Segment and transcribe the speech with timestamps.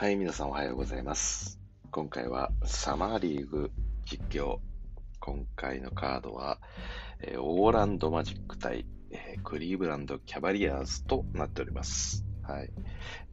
[0.00, 1.58] はい、皆さんおはようございます。
[1.90, 3.72] 今回はサマーリーグ
[4.04, 4.58] 実況。
[5.18, 6.60] 今回のカードは、
[7.20, 12.24] えーオーランドマジック対、えークリーブランドキャバリアーズとなっております。
[12.44, 12.70] はい。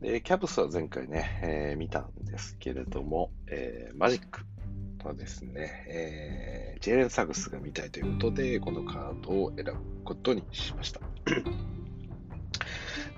[0.01, 4.41] で、キャブスは前回ね、えー見たんですけれども、えマジック
[5.07, 9.73] はですね、えージェーレン・サグスが見たいということで、このカードを選ぶ
[10.03, 11.01] ことにしました。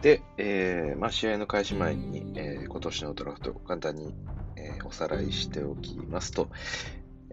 [0.01, 4.13] で、えーまあ、試合の開始前に、えー今年のドラフトを簡単に、
[4.55, 6.49] えーおさらいしておきますと、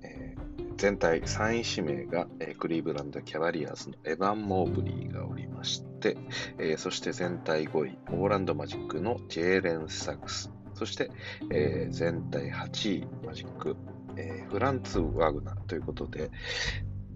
[0.02, 0.45] えー
[0.77, 6.16] 全体3位指名が、えークリーブランド・キャバリアーズのエヴァン・モーブリーがおりまして、
[6.58, 11.10] えーそして全体5位、オーランド・マジックのジェーレン・サグス、そして、
[11.50, 13.77] えー全体8位、マジック、
[14.16, 16.30] えーフランツ・ワグナーということで、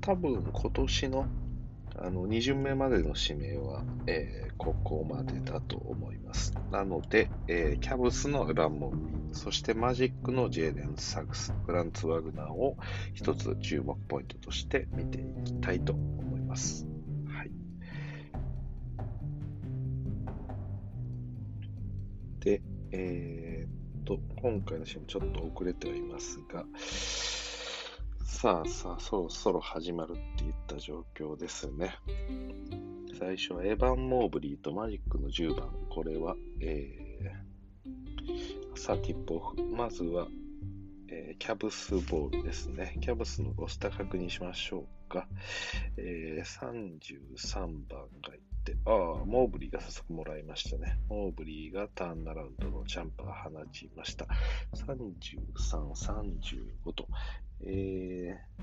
[0.03, 1.27] 多分今年の
[2.01, 6.53] あの2巡目までの指名は、えーここまでだと思います。
[6.71, 12.77] なので、えーキャブスのランモンビー、そしてマジックのジェーレン・サグス、フランツ・ワグナーを
[13.15, 16.87] 一つ注目ポイントとして見ていきたいと思います。
[17.29, 17.53] はい。
[22.41, 26.65] で、えーっと、今回の試合もちょっと遅れてはいますが、
[28.41, 31.99] さあさあ、そろそろ始まるっていった状況ですね。
[33.19, 35.75] 最初はエヴァン・モーブリーとマジックの10番。
[35.91, 39.65] これは、えー、サティップオフ。
[39.65, 40.29] まずは、
[41.09, 42.97] えーキャブスボールですね。
[43.01, 45.27] キャブスのロスター確認しましょうか。
[45.97, 50.97] えー、33番がいって、ああ、モーブリーが早速もらいましたね。
[51.09, 54.29] モーブリーがターンアラウンドのジャンパー放ちました。
[54.77, 55.89] 33、
[56.85, 57.09] 35と、
[57.65, 58.63] えー、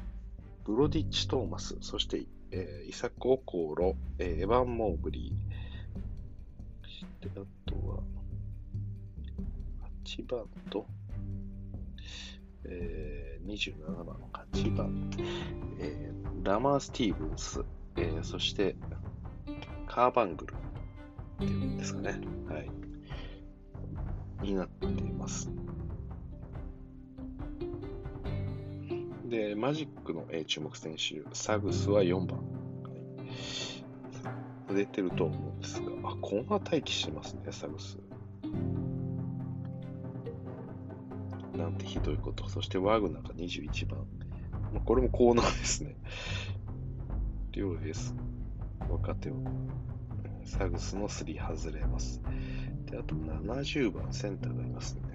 [0.66, 8.00] ブロディッチ・トーマス、そして、えーイサク・オコーロ、えーエヴァン・モーブリー、そしてあとは、
[10.06, 10.86] 8番と、
[12.66, 15.12] えー27番の、8番、
[15.80, 17.64] えーラマー・スティーブンス、
[17.98, 18.76] えーそして、
[19.88, 20.58] カーバングルっ
[21.40, 22.20] ていうんですかね。
[22.48, 22.70] はい。
[24.42, 25.50] になっています。
[29.30, 32.40] で、マジックの、え注目選手、サグスは4番。
[34.68, 37.98] はい、出てると思うんですが、あ、コーナー待機してますね、サグス。
[41.58, 42.48] なんてひどいこと。
[42.50, 44.06] そしてワグナーが21番。
[44.74, 45.96] まこれもコーナーですね。
[47.52, 48.14] 両エース、
[48.90, 49.36] 若手を。
[50.44, 52.22] サグスの3外れます。
[52.86, 55.15] で、あと70番センターがいますね。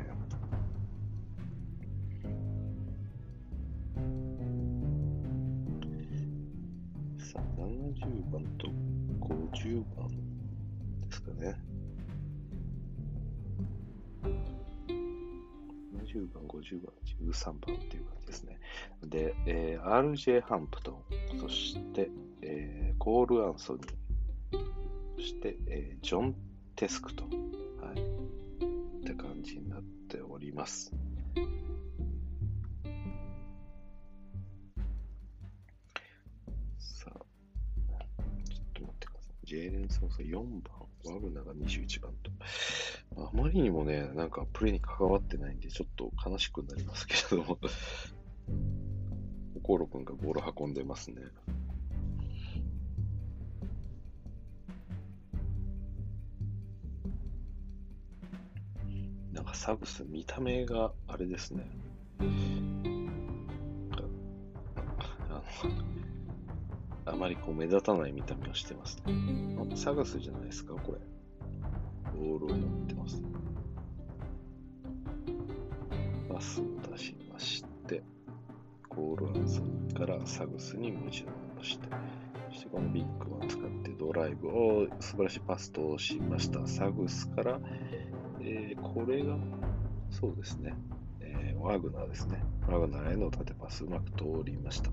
[7.33, 8.67] さあ、70番と
[9.21, 11.55] 50番ですかね。
[16.03, 16.93] 20番、50番、
[17.31, 18.59] 13番っていう感じですね。
[19.05, 21.05] で、えー RJ ハンプト
[21.37, 22.11] ン、そして、
[22.43, 23.87] えーコール・アンソニー、
[25.15, 26.35] そして、えージョン・
[26.75, 27.31] テスクと、は
[27.95, 30.93] い、って感じになっております。
[39.51, 42.31] ジェーレン・ソース4番、ワグナが21番と。
[43.17, 47.59] あまりにもね、なんかプレーに関わってないんで、ちょっと悲しくなりますけれども。
[49.65, 51.23] コロ君がボール運んでますね。
[59.33, 61.69] なんかサグス、見た目があれですね。
[62.21, 62.25] あ
[65.29, 66.00] の、
[67.13, 69.15] あまりこう目立たない見た目をしてますね。
[69.73, 70.99] あサグスじゃないですか、これ。
[72.17, 73.23] ボールを持ってます。
[76.33, 78.03] パスを出しまして、
[78.89, 81.25] コールアンソニーからサグスに無事
[81.59, 81.89] をして、
[82.51, 86.67] そしてこのビッグワン使ってドライブを素晴らしいパスとしました。
[86.67, 87.61] サグスから、
[88.41, 89.37] えーこれが、
[90.11, 90.75] そうですね、
[91.21, 92.43] えーワグナーですね。
[92.69, 94.91] ワグナーへの縦パスうまく通りました。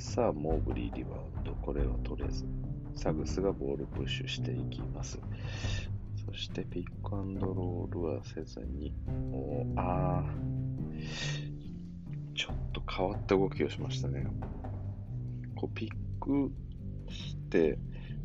[0.00, 2.46] さあ、モーブリーリバウンド、これは取れず、
[2.96, 5.18] サグスがボールプッシュしていきます。
[6.26, 8.94] そしてピックアンドロールはせずに、
[9.30, 10.24] おーあ
[12.34, 14.26] ちょっと変わった動きをしましたね。
[15.54, 16.50] こうピック
[17.12, 17.78] して、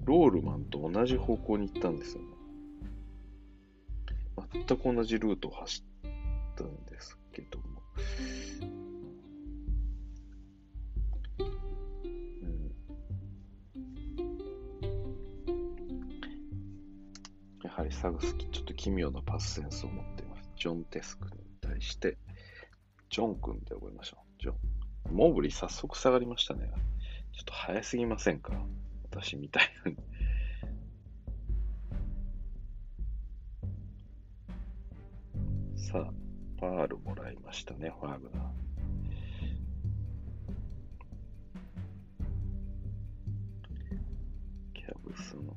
[0.05, 2.21] ロールマンと同じ方向に行ったんですよ。
[4.53, 6.05] 全く同じルートを走っ
[6.55, 7.65] たんですけども。
[17.91, 20.49] サグスキ、ちょっと奇妙なパスセンスを持っています。
[20.57, 22.17] ジョン・テスクに対して、
[23.09, 24.41] ジョン君って覚えましょう。
[24.41, 24.55] ジョン。
[25.11, 26.71] モーブリー早速下がりましたね。
[27.33, 28.53] ちょっと早すぎませんか？
[29.11, 29.97] 私みたいに。
[35.77, 36.11] さあ、
[36.59, 38.43] パールもらいましたね、ファーグナー。
[44.73, 45.55] キャブスの。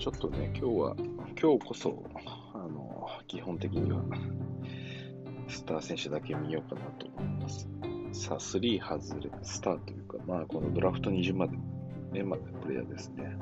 [0.00, 0.96] ちょっとね、今日は、
[1.38, 2.02] 今日こそ、
[2.54, 4.00] あの基本的には
[5.46, 7.68] スター選手だけ見ようかなと思います。
[8.12, 11.58] さあ、3外れ、スターというか、まあ、このドラフト20まで、
[12.12, 13.36] 年までプレイヤーですね。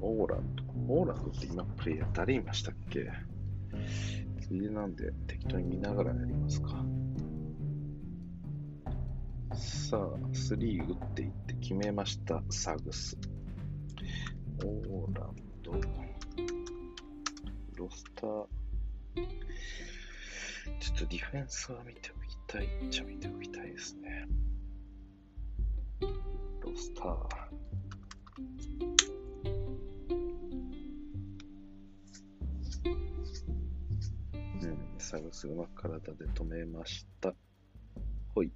[0.00, 0.40] オーラン。
[0.88, 3.08] オーランドって今プレイヤー誰いましたっけ？
[4.46, 6.68] ついでなんで適当に見ながらやりますか。
[9.56, 10.00] さあ、
[10.32, 13.18] 3打っていって決めました、サグス。
[14.64, 15.34] オーラン
[15.64, 15.72] ド、
[17.74, 18.46] ロスター。
[20.78, 24.28] ちょっとディフェンスは見ておきたいっちゃ見ておきたいですね。
[26.60, 27.26] ロスター。
[35.06, 37.32] うん、サグスが体で止めました。
[38.34, 38.50] ほい。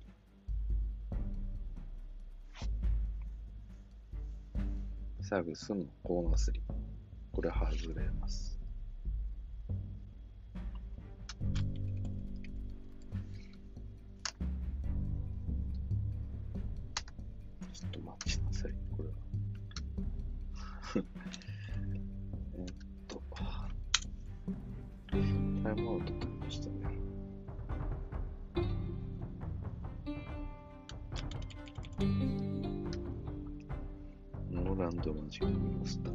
[5.20, 6.60] サグスのコーナー3。
[7.32, 8.58] これ外れます。
[17.72, 19.14] ちょっと待ちなさい、これは。
[22.58, 22.64] えっ
[23.06, 23.22] と、
[25.62, 26.29] タイムアウト
[35.00, 36.12] ランドのジングルスター。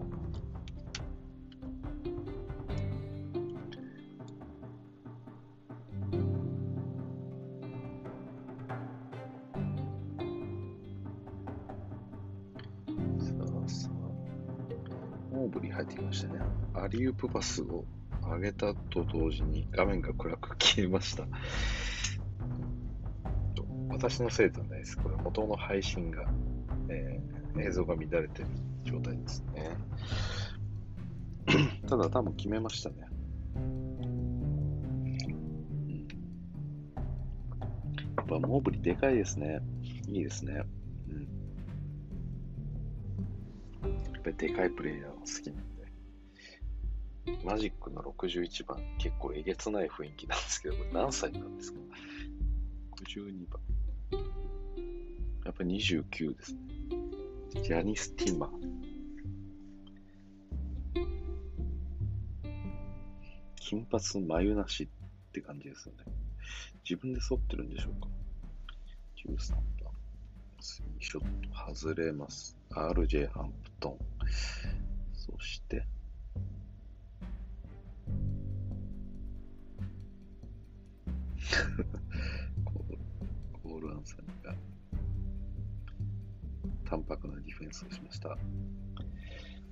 [15.48, 16.40] ブリー入ってきましたね。
[16.74, 17.86] アリウープパスを
[18.24, 21.26] 上げたと同時に画面が暗く消えました。
[23.90, 24.98] 私のせいではないです。
[24.98, 26.26] これ元の配信が、
[26.90, 28.48] えー映像が乱れてる
[28.84, 29.78] 状態ですね。
[31.88, 32.96] ただ多分決めましたね。
[38.18, 39.62] やっぱモーブリでかいですね。
[40.07, 40.63] いいですね。
[41.10, 41.22] うん。
[44.13, 45.86] やっぱりでかいプレイヤーは好きなんで。
[47.44, 51.80] マジックの61番、結構えげつない雰囲気なんですけど、何歳なんですか
[53.04, 53.62] ?62 番。
[55.46, 56.75] やっぱり29ですね。
[57.63, 58.50] ジャニス・ティマ。
[63.56, 66.03] 金髪眉なしって感じですよね。
[66.88, 68.08] 自分で剃ってるんでしょうか
[69.27, 69.53] ?13
[69.84, 69.94] 番。
[70.60, 72.56] スリーショット外れます。
[72.70, 73.98] RJ ハンプトン。
[75.13, 75.86] そして、
[83.63, 84.56] コールアンサーが
[86.89, 88.38] 淡白なディフェンスをしました。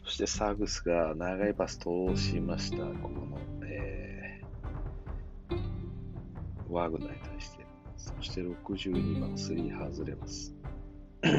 [0.03, 2.77] そしてサーグスが長いパス通しました。
[2.77, 7.63] この、えー、ワーグナーに対して。
[7.95, 10.53] そして62番、3外れます。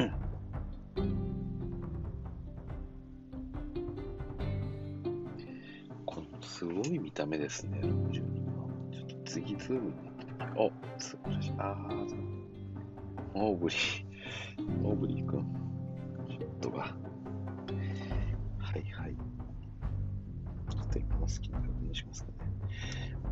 [6.07, 8.65] このすごい見た目ですね、62番。
[8.93, 11.35] ちょっと次ズームになった時、おすごい。
[11.59, 12.17] あー、
[13.35, 15.27] オーブリー、オーブリー
[16.65, 16.71] 君。
[16.71, 16.83] トが。
[18.59, 19.17] はいはい。
[20.71, 22.39] ちょっと今の好きな確認しますかね。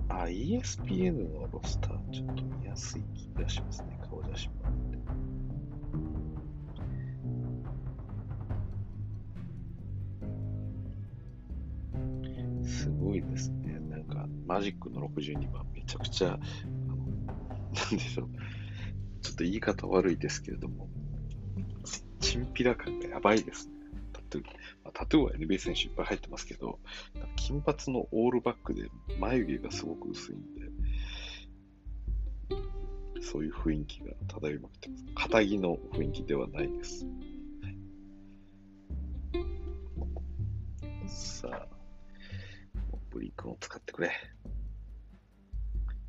[0.09, 3.99] あ、ESPN のロスター、ちょっと見やすい気がしますね。
[4.09, 4.99] 顔写真もあって。
[12.69, 13.79] すごいですね。
[13.81, 16.39] なんか、マジックの62番、めちゃくちゃ、あ
[16.87, 18.29] の、なんでしょう。
[19.23, 20.89] ちょっと言い方悪いですけれども、
[22.33, 23.75] チンピラ感がやばいですね。
[24.15, 24.39] だって、
[24.85, 26.79] あ、タトゥーは NBA 選手いっぱい入ってますけど、
[27.37, 30.62] 金髪のオールバックで眉毛がすごく薄いんで、
[33.21, 35.05] そういう雰囲気が漂いまくってます。
[35.15, 37.07] 肩着の雰囲気ではないです。
[41.07, 41.67] さあ、
[43.11, 44.11] ブリックを使ってくれ。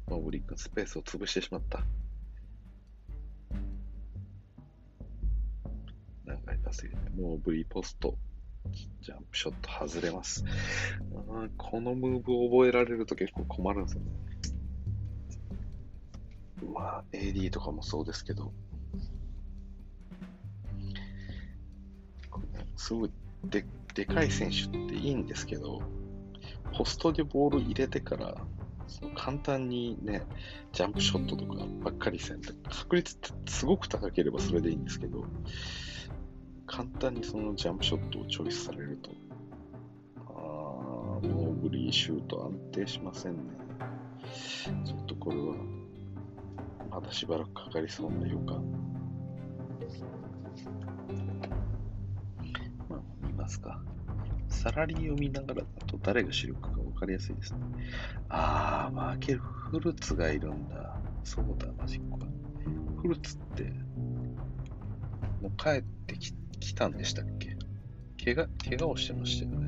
[0.08, 1.84] モブリックスペースを潰してしまった。
[6.34, 8.18] 長いパス入れて、もうブリポスト、
[9.02, 10.44] ジャンプショット外れます。
[11.58, 14.12] このムーブ覚えられると結構困るんですよね。
[16.74, 18.54] まあ、AD とかもそうですけど、
[22.78, 23.12] すごい
[23.44, 25.82] ででかい選手っていいんですけど、
[26.75, 28.36] ポストでボール入れてから、
[28.88, 30.24] その簡単にね、
[30.72, 35.25] ジャンプショットとかばっかりせん確率ってすごく高ければそれでいいんですけど、
[36.75, 39.12] 簡単にそのジャンプショットをチョイスされると、
[40.25, 43.39] あー、ノーブリーシュート安定しませんね。
[44.84, 45.56] ちょっとこれは、
[46.89, 48.65] まだしばらくかかりそうな予感。
[52.89, 53.80] まあ、見ますか。
[54.50, 57.60] サラリーを見ながらだと誰が主力かが分かりやすいですね。
[58.30, 61.00] あー、マーケル・フルツがいるんだ。
[61.24, 62.27] そうだ、マジックは。
[63.00, 63.63] フルツって、
[65.39, 67.58] もう帰ってき来たんでしたっけ？
[68.24, 69.67] 怪我、怪我をしてましたよね。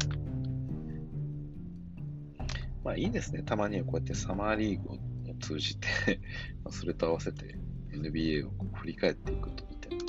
[2.83, 3.43] まあいいですね。
[3.43, 4.97] たまにはこうやってサマーリーグを
[5.41, 5.87] 通じて
[6.71, 7.57] それと合わせて
[7.91, 10.05] NBA をこう振り返っていくとみたいな。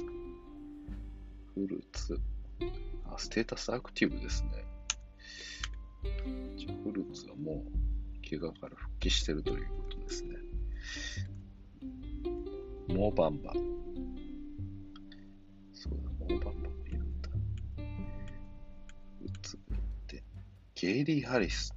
[1.54, 2.20] フルーツ。
[3.04, 4.50] あ、ステータスアクティブですね。
[6.56, 10.36] じゃフルーツはもう怪我から復帰してるということですね。
[12.88, 13.52] モーバンバ。
[15.72, 16.65] そうだ、モーバンバ
[20.78, 21.74] ゲイリー・ハリス。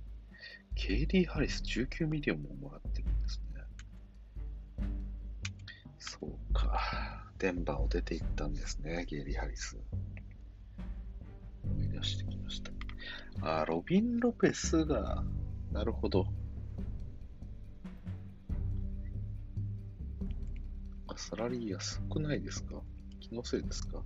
[0.76, 3.62] ゲイリー・ハリス19ミリオンももらってるんですね。
[5.98, 7.26] そうか。
[7.38, 9.78] デンバーを出ていったんですね、ゲイリー・ハリス。
[11.64, 12.74] 思い出してきました。
[13.62, 15.24] あ、ロビン・ロペスが、
[15.72, 16.28] なるほど。
[21.16, 22.82] サラリー安くないですか？
[23.22, 24.04] 気のせいですか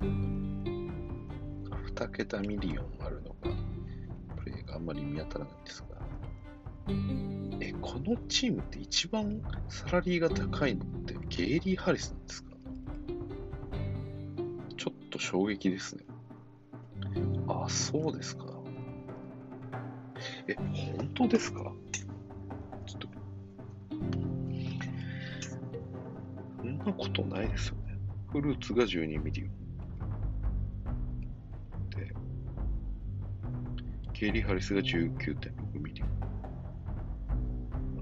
[0.00, 3.43] ?2 桁ミリオンあるのか、
[4.74, 5.86] あんまり見当たらないんですが。
[7.60, 12.50] え、このチームって一番サラリーが高いのってゲイリー・ハリスなんですか？
[14.76, 16.04] ちょっと衝撃ですね。
[17.48, 18.44] あ、そうですか。
[20.48, 21.72] え、本当ですか？
[22.86, 23.08] ちょっと。
[26.58, 27.98] そんなことないですよね。
[28.30, 29.63] フルツが12ミリオン。
[34.14, 36.08] ゲイリー・ハリスが19.6ミリオン。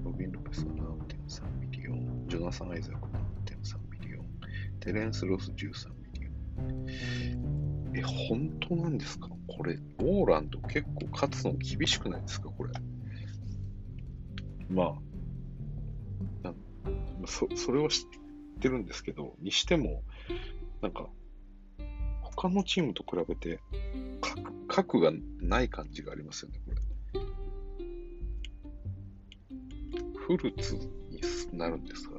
[0.05, 2.25] ロビン・ロペスが7.3ミリオン。
[2.27, 4.25] ジョナサン・アイザーク7.3ミリオン。
[4.79, 6.29] テレンス・ロス13ミリオ
[6.61, 6.87] ン。
[7.97, 9.27] え、本当なんですか？
[9.47, 12.71] これ、オーランド結構勝つの厳しくないですか、これ。
[14.69, 14.95] ま
[16.43, 16.53] あ、
[17.25, 18.09] そそれは知っ
[18.61, 20.03] てるんですけど、にしても、
[20.81, 21.09] なんか、
[22.21, 23.59] 他のチームと比べて、
[24.73, 26.77] 核がない感じがありますよね、これ。
[30.15, 30.73] フルーツ
[31.51, 32.15] になるんですか？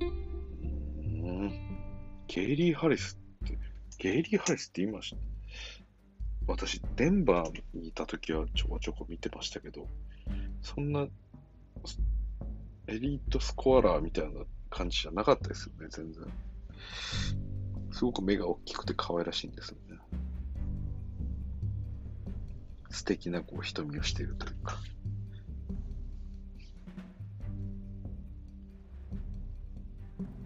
[0.00, 1.50] うん。
[2.26, 3.58] ゲイリー・ハリスって、
[3.96, 5.16] ゲイリー・ハリスって言いまし
[6.46, 6.52] た？
[6.52, 9.88] 私、デンバーにいた時はちょこちょこ見てましたけど、
[10.60, 11.06] そんな
[12.86, 16.22] エリートスコアラーみたいな感じじゃなかったですよね、全然。
[17.92, 19.78] すごく目が大きくて可愛らしいんですね。
[22.90, 24.76] 素敵なこう瞳をしているというか。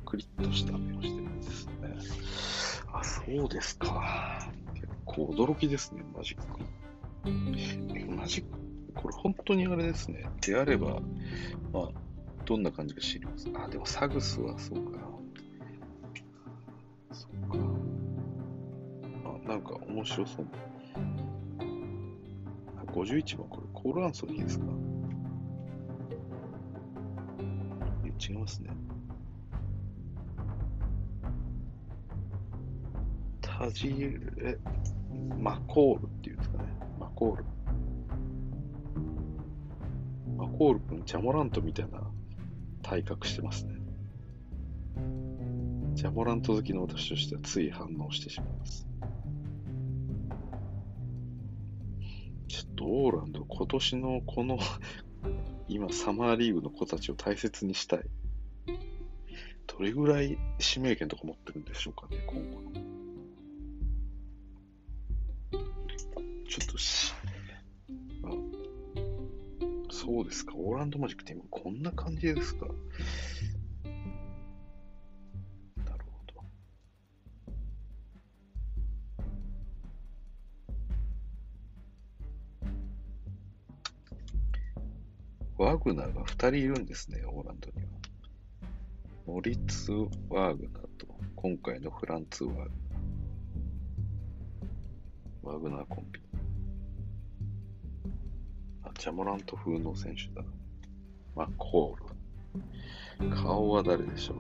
[0.05, 1.73] クリッとした目をしてるんですね。
[2.93, 4.51] あ、そうですか。
[4.75, 6.47] 結構驚きですね、マジック。
[8.17, 8.59] マジック、
[8.95, 10.29] これ本当にあれですね。
[10.41, 11.01] であれば、
[11.73, 11.89] まあ、
[12.45, 13.49] どんな感じか知ります。
[13.55, 14.99] あ、でもサグスはそうか。
[17.13, 17.59] そうか。
[19.25, 20.47] あ、なんか面白そう。
[22.93, 24.67] 51番、これコールアンソニーですか？
[28.29, 28.69] 違いますね。
[33.41, 34.59] タジえ、
[35.39, 36.65] マコールっていうんですかね。
[36.99, 37.45] マコール。
[40.37, 42.03] マコール君、ジャモラントみたいな
[42.83, 43.77] 体格してますね。
[45.95, 48.90] ジャモラント好きの私としてはつい反応してしまいます。
[52.61, 54.59] ちょっとオーランド、今年のこの
[55.69, 58.05] 今、サマーリーグの子たちを大切にしたい。
[59.67, 62.73] どれぐらい指名権とか持ってるんでしょうかね、今後の。
[66.51, 67.15] ちょっとし、
[68.25, 68.31] あ、
[69.91, 72.67] そうですか、オーランドマジックって今こんな感じですか。
[85.83, 87.89] グナーが2人いるんですね、オーランドには。
[89.27, 89.93] モリッツ・
[90.29, 91.07] ワーグナーと、
[91.37, 92.71] 今回のフランツ・ワーグナー。
[95.43, 96.21] ワグナーコンビ。
[98.85, 100.47] あ、ジャモラント風の選手だ。
[101.35, 103.35] マコール。
[103.35, 104.37] 顔は誰でしょう？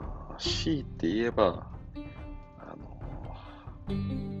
[0.00, 1.70] あ ?C って言えば、
[2.58, 3.00] あの
[3.88, 4.31] 誰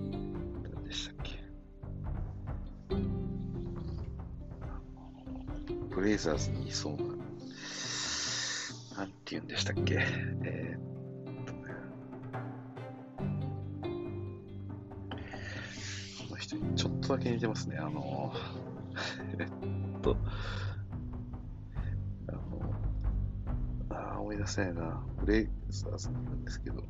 [6.02, 6.98] ブレイザーズにいそうな、
[8.98, 9.98] なんて言うんでしたっけ？
[10.42, 11.58] えー、っとね。
[16.18, 17.76] この人にちょっとだけ似てますね。
[17.78, 18.34] あの、
[19.38, 19.48] えっ
[20.00, 20.16] と、
[22.26, 22.40] あの、
[23.96, 25.06] あ思い出せないな。
[25.20, 26.82] ブレイザーズにいるんですけど。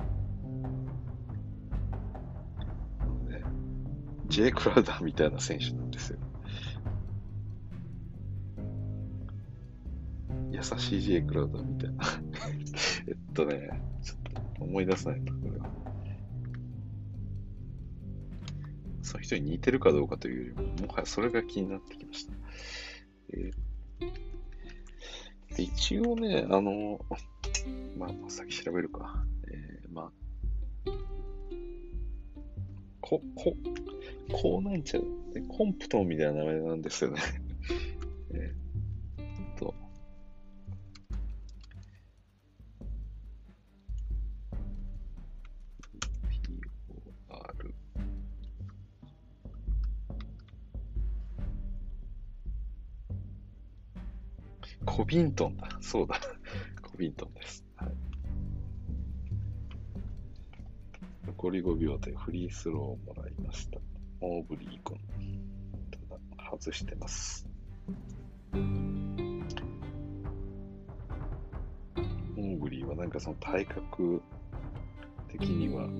[2.98, 3.42] あのね、
[4.28, 6.18] ジェイ・クラウダーみたいな選手なんですよ。
[10.62, 12.04] 優しい J クラウドみたいな。
[13.08, 13.70] えっとね、
[14.02, 14.18] ちょっ
[14.56, 15.70] と思い出せないな、これは。
[19.02, 22.32] その人に似てるかどうかというよりも、もはやそれが気になってきました。
[23.34, 23.72] えー
[25.58, 27.04] 一応ね、あの、
[27.98, 29.24] まあ、先調べるか。
[29.48, 30.12] えー、まあ、
[33.00, 33.54] こ、こ、
[34.32, 35.04] こうなんちゃう。
[35.48, 37.20] コンプトンみたいな名前なんですよね。
[55.12, 55.68] ビントンだ。
[55.82, 56.18] そうだ。
[56.80, 57.62] コビントンです。
[57.76, 57.90] はい、
[61.26, 63.78] 残り5秒でフリースローをもらいました。
[64.22, 64.98] オーブリー君。
[65.90, 66.20] ただ、
[66.50, 67.46] 外してます。
[68.54, 69.52] オー
[72.58, 74.22] ブリーはなんかその体格
[75.28, 75.90] 的には、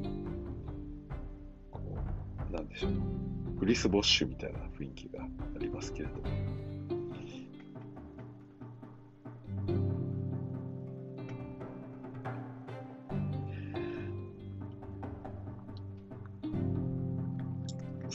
[1.71, 1.99] こ
[2.51, 2.93] う、なんでしょう。
[3.59, 6.23] クリス・ボッシュみたいな雰囲気がありますけれども。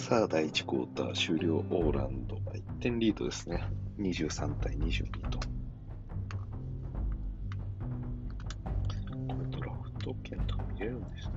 [0.08, 1.58] さあ、第1クォーター終了。
[1.58, 3.62] オーランドが1点リードですね。
[4.00, 5.38] 23対22と。
[5.38, 5.46] こ
[9.38, 11.32] れドラフト券とか見れるんでした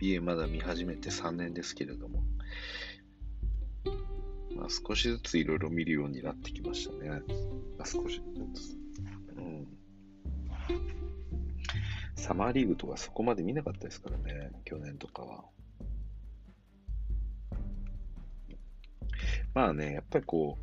[0.00, 2.22] NBA まだ見始めて3年ですけれども、
[4.56, 7.10] まあ、少しずついろいろ見るようになってきましたね。
[7.78, 8.22] まあ、少し
[8.54, 8.76] ずつ。
[9.36, 9.66] うん。
[12.16, 15.44] サマーリーグとかそこまで見なかったですからね、去年とかは。
[19.54, 20.56] まあね、やっぱりこ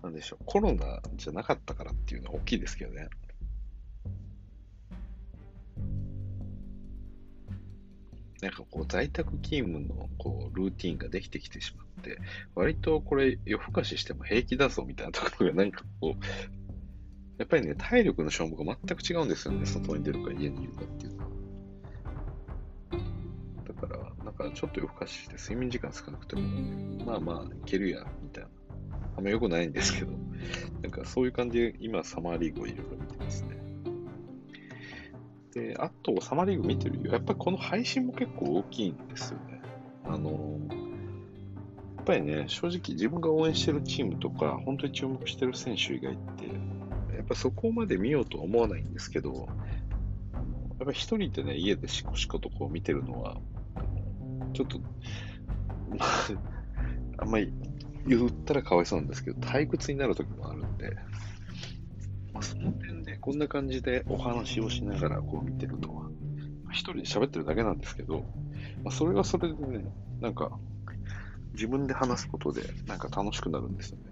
[0.00, 3.08] う、なんでしょう、コロナじゃなかったからっていうのは大きいですけどね。
[8.42, 12.18] なんかこう在宅勤務のこうルーティンができてきてしまって、
[12.54, 16.24] 割とこれ夜更かししても平気だぞみたいなところがなんかこう、
[17.38, 21.30] やっぱりね、体力の消耗が全く違うんですよね、外に出るか家にいるかっていうのは。
[23.66, 26.42] だから、なんかちょっと夜更かしして睡眠時間少なくても、
[27.04, 28.50] まあまあいけるや、みたいな。
[29.16, 30.12] あんま良くないんですけど、
[30.82, 33.65] なんかそういう感じで今サマーリーグをいろいろ見てますね。
[35.56, 37.12] で、あと、サマーリーグ見てるよ。
[37.12, 39.62] やっぱりこの配信も結構大きいんですよね。
[40.04, 40.30] あの、
[41.96, 46.44] やっぱりね、正直自分が応援してるチームとか、本当に注目してる選手以外って、
[47.16, 49.48] やっぱそこまで見ようとは思わないんですけど、
[50.78, 53.38] やっぱ一人でね、家でシコシコとこう見てるのは、
[54.52, 54.78] ちょっと、
[55.98, 56.28] あ、
[57.16, 57.50] あんまり
[58.06, 60.94] 言ったらかわいそうなんですけど、退屈になる時もあるんで、
[62.34, 66.10] まあ、その点こんな感じでお話をしながらこう見てると、
[66.70, 68.24] 一人で喋ってるだけなんですけど、
[68.82, 69.84] まあ、それはそれでね、
[70.20, 70.58] なんか、
[71.54, 74.04] 自分で話すことで、なんか楽しくなるんですよね。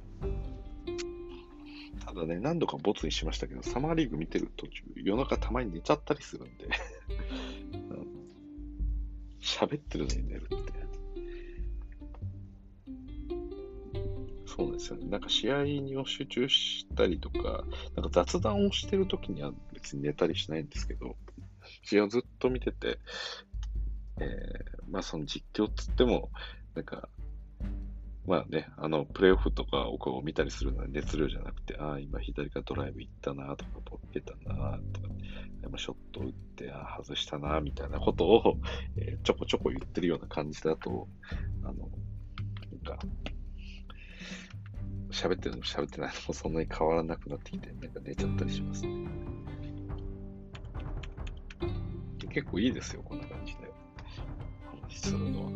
[2.04, 6.68] ただね、何度かボツにしましたけど、サマーリーグ見てる途中、夜中たまに寝ちゃったりするんで
[9.40, 10.84] 喋ってるのに寝るって。
[14.56, 15.06] そうですよね。
[15.08, 17.64] なんか試合に集中したりとか、
[17.96, 21.16] なんか雑談をしてるときには別に寝たりしないんですけど、
[21.82, 22.98] 試合をずっと見てて、
[24.20, 26.30] えー、まあその実況っつっても、
[26.76, 27.08] なんか、
[28.26, 35.08] まあね、あの、プレイオフとかをこう見たりするのは熱量じゃなくて、ああ、今左からドライブ行ったなとか、ボケたなとか、
[35.64, 38.56] 今ショット打って、ああ、外したなみたいなことを、
[38.96, 41.08] えー、ちょこちょこ言ってるような感じだと、
[41.64, 41.90] あの、
[42.84, 42.98] なんか、
[45.14, 49.09] 喋ってるのも喋ってないのも そんなに変わらなくなってきて、なんか寝ちゃったりしますね。
[52.31, 53.72] 結構いいですよ、こんな感じで。
[54.88, 55.50] 話するのは。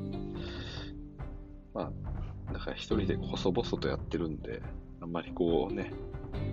[1.75, 1.93] ま
[2.49, 4.63] あ、だから一人で細々とやってるんで、
[5.01, 5.93] あんまりこうね、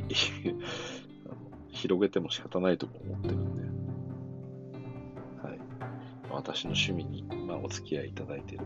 [1.69, 3.63] 広げても仕方ないと思ってるんで、
[5.47, 5.59] はい。
[6.31, 8.65] 私の趣味に、まあ、お付き合いいただいてる、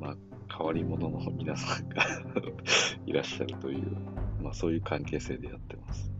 [0.00, 0.16] まあ、
[0.60, 2.04] 変わり者の皆さんが
[3.06, 3.96] いらっしゃるという、
[4.42, 6.12] まあ、そういう関係性でやってます。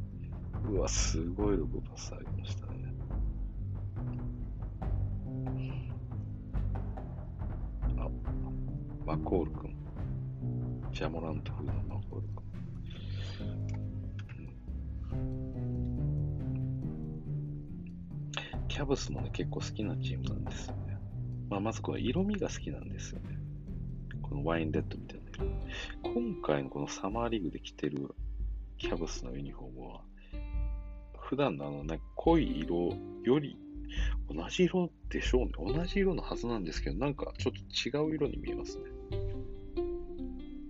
[0.66, 2.94] うわ、すごいログパスありましたね。
[7.98, 8.08] あ、
[9.04, 9.76] マコール君。
[10.90, 12.40] ジャモラント風のマコール君。
[18.68, 20.98] キャブスもね、結構好きなチームなんですよね。
[21.50, 23.49] まあ、まずこの色味が好きなんですよね。
[24.30, 25.44] このワインレッドみたいな
[26.04, 26.12] 色。
[26.14, 28.14] 今回のこのサマーリーグで着てる
[28.78, 30.00] キャブスのユニフォームは、
[31.18, 33.58] 普段のあの、ね、濃い色より
[34.28, 35.74] 同じ色でしょうね。
[35.74, 38.84] 同じ色のはずなんですけど、なんかちょっと違う色に見えますね。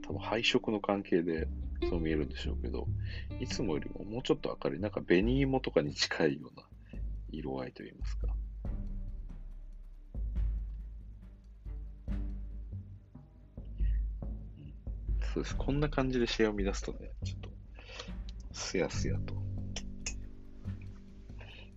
[0.07, 1.47] 多分配色の関係で
[1.89, 2.87] そう見えるんでしょうけど、
[3.41, 6.67] いつもよりももうちょっと明るい、なんか紅芋とかに近いような
[7.31, 8.29] 色合いといいますか。
[15.33, 15.57] そうです。
[15.57, 17.51] こんな感じで試合を乱すとね、ちょっと、
[18.53, 19.35] すやすやと、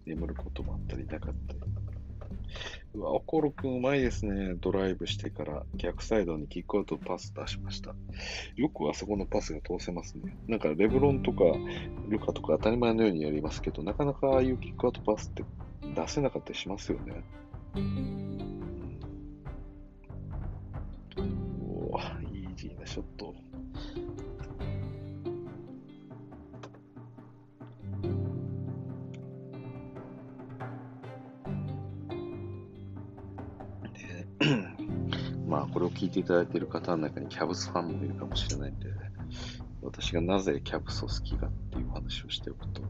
[0.06, 1.60] 眠ることもあったりなかったり。
[2.96, 4.54] うわ、オコロ君うまいですね。
[4.56, 7.96] ドライブしてから逆サイドにキックアウトパス出しました。
[8.56, 10.38] よくあそこのパスが通せますね。
[10.48, 11.44] なんかレブロンとか
[12.08, 15.44] ルカとか当たり前のようにやりますけど、なかなかああいうキックアウトパスって
[15.96, 17.24] 出せなかったりしますよね。
[21.82, 22.00] お
[22.32, 23.04] イージーなショッ
[35.54, 38.88] まあ、これを聞いていただいている方の中にキャブスファンもいるかもしれないんで、
[39.84, 42.82] 私がなぜキャブスを好きかっていう話をしておくと、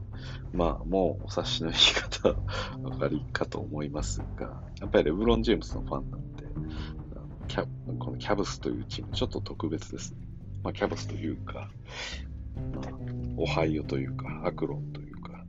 [0.54, 2.30] まあ、もうお察しの言い方、
[2.78, 6.46] お分かりかと思いますが、やっぱりレブロン・ジェームスのファンなんで、
[7.50, 7.68] キャ
[8.00, 10.20] このキャブスというチーム、ちょっと特別ですね。
[10.64, 11.70] まあ、キャブスというか、
[12.56, 12.94] まあ、
[13.36, 15.44] オハイオというか、アクロンというか、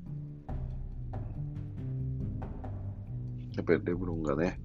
[3.55, 4.59] やっぱりレブロンがね、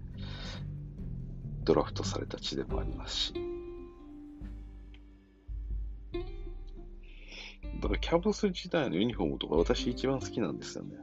[1.70, 3.34] ドラフトされた地でもありますし、
[7.80, 10.96] だからキャブス時代のユニフォームとか私一番好きなんですよね。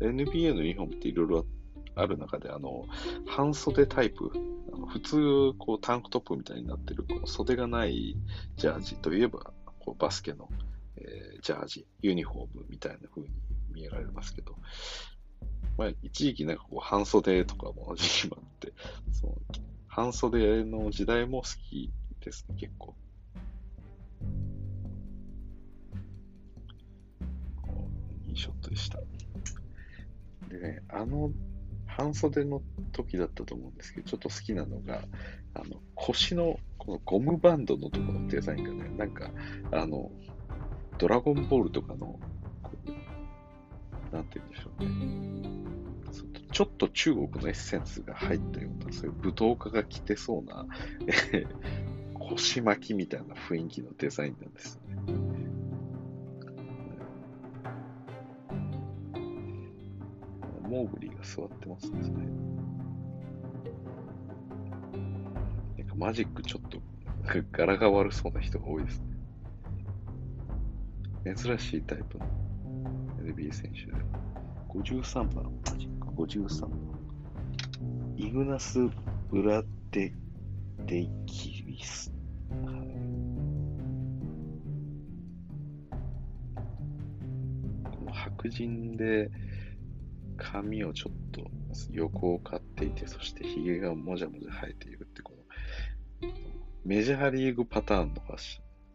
[0.00, 1.46] NBA のユニフォームっていろいろ
[1.94, 2.86] ある中で、あの、
[3.26, 4.32] 半袖タイプ、
[4.72, 8.16] あの普通、こう、タンクトップみたいになってる、この袖がない
[8.56, 10.48] ジャージといえば、こうバスケの、
[10.96, 13.28] えー、ジャージ、ユニフォームみたいな風に
[13.74, 14.56] 見えられますけど、
[15.76, 18.72] まあ、一時期なんかこう、半袖とかも時期もあって、
[19.12, 19.34] その
[19.88, 22.94] 半袖の時代も好きですね、結構。
[28.26, 28.98] いいショットでした。
[30.48, 31.30] でね、あの
[31.86, 32.62] 半袖の
[32.92, 35.02] 時だったと思うんですけど、ちょっと好きなのが、
[35.54, 39.30] あの腰のこのゴムバンドのところのデザインがね、なんか、
[39.72, 40.10] あの、
[40.98, 42.18] ドラゴンボールとかの、
[44.12, 45.35] なんて言うんでしょうね。
[46.56, 50.66] ちょっと中国のエッセンスが入ったような、そういう舞踏家が着てそうな、
[52.18, 54.96] 腰巻きみたいな雰囲気のデザインなんですね。
[60.62, 62.00] モーグリーが座ってますね。
[65.76, 66.80] なんかマジックちょっと
[67.52, 69.02] 柄が悪そうな人が多いです
[71.22, 71.34] ね。
[71.36, 72.26] 珍しいタイプの
[73.26, 73.92] NBA 選手で。
[74.68, 76.70] 53番、マジック53番。
[78.16, 78.78] イグナス・
[79.30, 80.12] ブラデ・
[80.86, 82.12] デキリス。
[82.50, 83.06] はい
[87.84, 89.30] この白人で
[90.36, 91.50] 髪をちょっと
[91.90, 95.32] 横を刈っていて、そして髭がもじゃもじゃ生えているって、こ
[96.22, 96.30] の
[96.84, 98.22] メジャーリーグパターンの、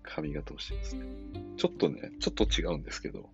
[0.03, 1.05] 髪型をしてますね。
[1.57, 3.29] ちょっとね、ちょっと違うんですけど、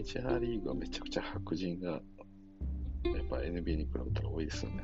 [0.00, 2.00] メジャーリーグはめちゃくちゃ白人が、やっ
[3.28, 4.82] ぱ NBA に比べたら多いですよね。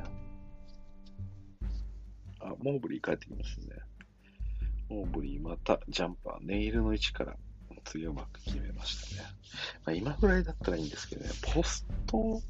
[2.41, 3.81] あ、モーブリー帰ってきましたね。
[4.91, 7.35] モーブリーまたジャンパー、ネイルの位置から
[7.85, 9.29] 次うまく決めましたね。
[9.87, 12.43] まあ、今ぐらいだったらいいんですけどね、ポスト、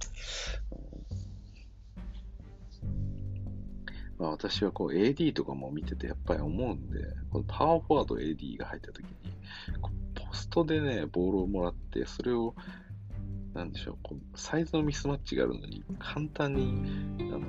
[4.18, 6.98] まあ、私はこう AD とかも見ててやっぱり思うんで、
[7.30, 9.14] このパワーフォワード AD が入った時に、
[10.56, 12.54] トでね、ボールをもらって、それを、
[13.52, 16.72] なんでしょう、こうサイズのミスマッチがあるのに、簡単に、
[17.30, 17.40] あの、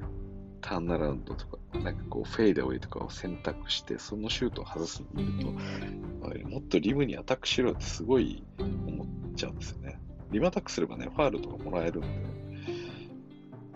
[0.62, 10.00] ターンアラウンドとか、なんかこう、フェイダーウェイとかを選択して、そのシュートを外すのを見ると、もっとリムにアタックしろってすごい思っちゃうんですよね。
[10.30, 12.08] リムアタックすればね、ファールとかもらえるんで、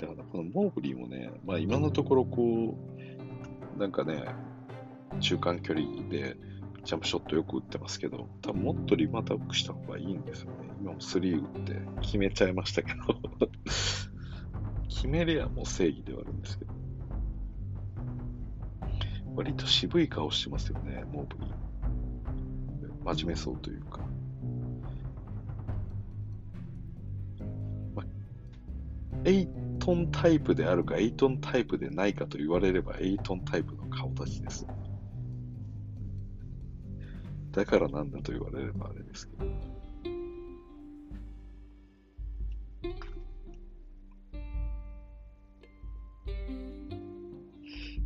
[0.00, 2.78] だからこのモーブリーもね、まあ今のところこ
[3.76, 4.24] う、なんかね、
[5.20, 6.36] 中間距離で
[6.86, 10.56] ジャンプショットよく打ってますけど、多分もっとリムアタックした方がいいんですよね。
[10.80, 13.00] 今も3打って決めちゃいましたけど
[14.88, 16.72] 決めりゃもう正義ではあるんですけど。
[19.34, 23.14] 割と渋い顔してますよね、モーブリー。
[23.14, 24.00] 真面目そうというか。
[27.96, 28.04] ま
[29.24, 29.48] エイ
[29.80, 34.66] トンタイプであるか、エイトンタイプでないかと言われれば、エイトンタイプの顔立ちです。
[37.56, 39.46] だからなんだと言われればあれですけど。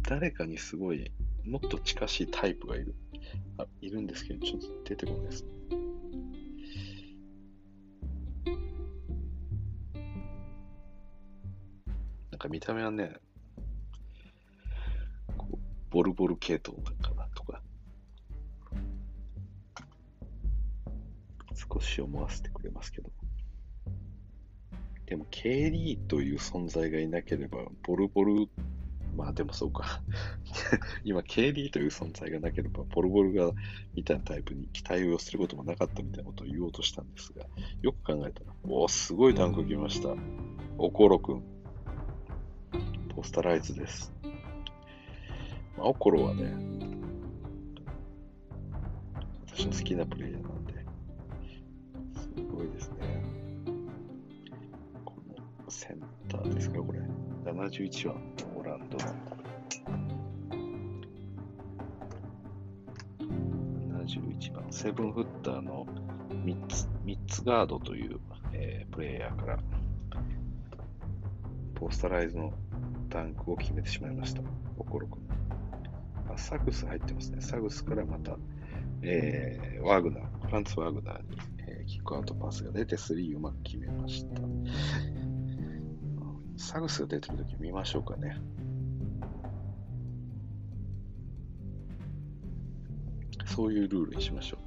[0.08, 1.10] 誰かにすごい、
[1.44, 2.94] もっと近しいタイプがいる。
[3.58, 5.50] あ、いるんですけど、ちょっと出てこないですね。
[12.30, 13.16] なんか見た目はね、
[15.90, 16.80] ボルボル系統
[21.72, 23.10] 少し思わせてくれますけど。
[25.06, 28.48] でも、KD という存在がいなければ、ボルボル
[29.16, 30.02] まあでもそうか。
[31.04, 33.52] 今、KD という存在がなければ、ポルボルが
[33.94, 37.46] みたいなタイプに期待をすることもなかったみたいなことを言おうとしたんですが、
[37.82, 40.14] よく考えたら、おお、すごいダンク来ました。
[40.78, 41.42] おころくん。
[43.14, 44.12] ポスタライズです。
[45.76, 46.54] まあ、おころはね、
[49.46, 50.59] 私の好きなプレイヤーなん、
[52.60, 52.96] ごいですね。
[55.04, 55.14] こ
[55.64, 57.00] のセンターですか、これ。
[57.50, 58.22] 71番、
[58.54, 59.04] オランドの。
[64.04, 65.86] 71番、セブンフッターの
[66.44, 68.20] 3つ ,3 つガードという、
[68.52, 69.58] えー、プレイヤーから、
[71.74, 72.52] ポスタライズの
[73.08, 74.42] ダンクを決めてしまいました。
[74.76, 75.22] 心くん。
[76.30, 77.40] あサグス入ってますね。
[77.40, 78.36] サグスからまた、
[79.02, 81.59] えー、ワグナー、フランツ・ワーグナーに、
[81.90, 84.40] キックアウトパスが出て3うまく決めました。
[86.56, 88.40] サグスが出てるとき見ましょうかね。
[93.44, 94.60] そういうルールにしましょう。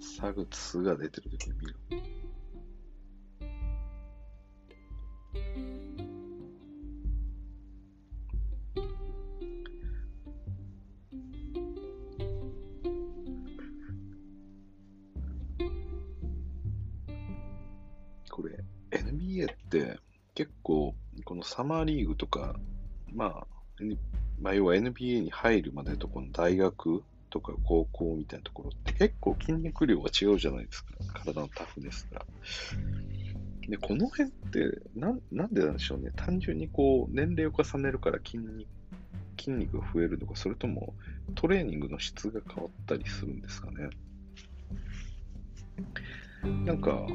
[0.00, 1.74] サグスが出てるとき見る。
[21.62, 22.56] サマーリーグとか、
[23.14, 23.46] まあ、
[24.40, 30.94] まあ、要は NBA に入るまでとこの大学とか高校みたいなところって結構筋肉量が違うじゃないですか。
[31.14, 32.26] 体のタフですから。
[33.68, 36.10] で、この辺ってな、なんでなんでしょうね。
[36.16, 38.66] 単純にこう、年齢を重ねるから筋肉、
[39.38, 40.94] 筋肉が増えるのか、それとも
[41.36, 43.88] トレーニングの質が変わったりするんですかね。
[46.64, 47.06] なんか、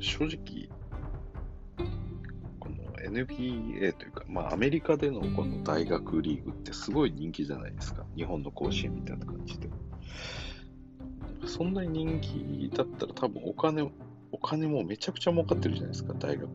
[0.00, 0.68] 正直、
[3.04, 8.04] NBA というか、まあ、アメリカでのこの大学リーグってすごい人気じゃないですか。
[8.16, 9.68] 日本の甲子園みたいな感じで。
[11.46, 13.90] そんなに人気だったら多分お金、
[14.32, 16.48] お金もめちゃくちゃ儲かってるじゃないですか、大学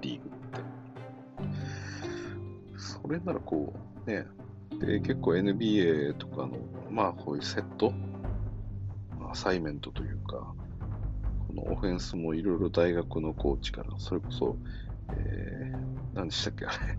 [0.00, 0.60] リーグって。
[2.78, 3.74] それならこ
[4.06, 4.26] う、ね、
[4.78, 6.56] で、結構 NBA とかの、
[6.90, 7.92] まあこういうセット、
[9.30, 10.54] アサイメントというか、
[11.48, 14.56] このオフェンスもいろいろ大学のコーチから、それこそ、
[15.16, 16.66] えー、何でしたっけ？
[16.66, 16.98] あ れ、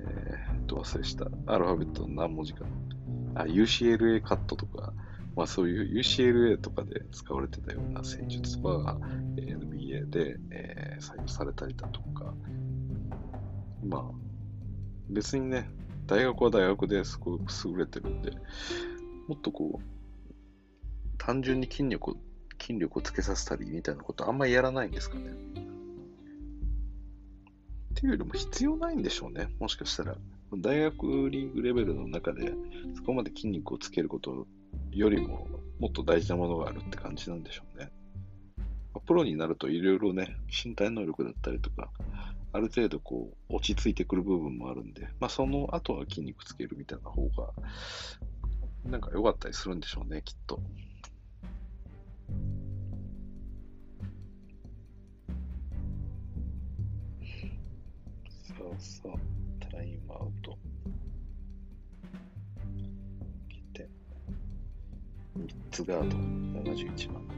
[0.00, 1.26] えー、と忘れした。
[1.46, 2.64] アルファベットの何文字か
[3.34, 4.92] あ、UCLA カットとか、
[5.36, 8.98] まあそういう UCLA とかで使われてたような戦術とかが
[9.36, 12.34] NBA で、えー、採用されたりだとか、
[13.84, 14.02] まあ
[15.08, 15.70] 別にね、
[16.06, 18.32] 大学は大学ですごく優れてるんで、
[19.28, 22.16] もっとこう、単純に筋力、
[22.60, 25.30] 筋力をつけさせたりみたいなことあんまりやらないんですかね。
[27.98, 29.48] ていうよりも必要ないんでしょうね。
[29.58, 30.16] もしかしたら。
[30.56, 32.54] 大学リーグレベルの中で
[32.94, 34.46] そこまで筋肉をつけること
[34.92, 35.46] よりも
[35.78, 37.90] もっと大事なものがあるって感じなんでしょうね。
[39.06, 41.90] プロになるといろいろね、身体能力だったりとか、
[42.52, 47.52] ある程度こう落ち着いてくる部分もあるんで、まあその後は筋肉つけるみたいな方が、
[48.84, 50.60] なんか良かったりするんでしょうね、きっと。
[58.58, 59.18] さあさあ、
[59.70, 60.58] タイムアウト。
[63.48, 63.88] 来て、
[65.38, 66.16] 3つガード、
[66.60, 67.28] 71万。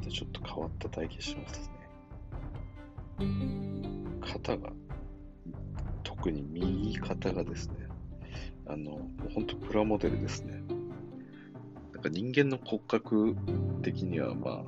[0.00, 1.70] で、ちょっと変わった体験します
[3.20, 3.26] ね。
[4.20, 4.72] 肩が、
[6.02, 7.86] 特に右肩がですね、
[8.66, 10.64] あの、本当プラモデルですね。
[11.92, 13.36] なんか人間の骨格
[13.82, 14.64] 的には、ま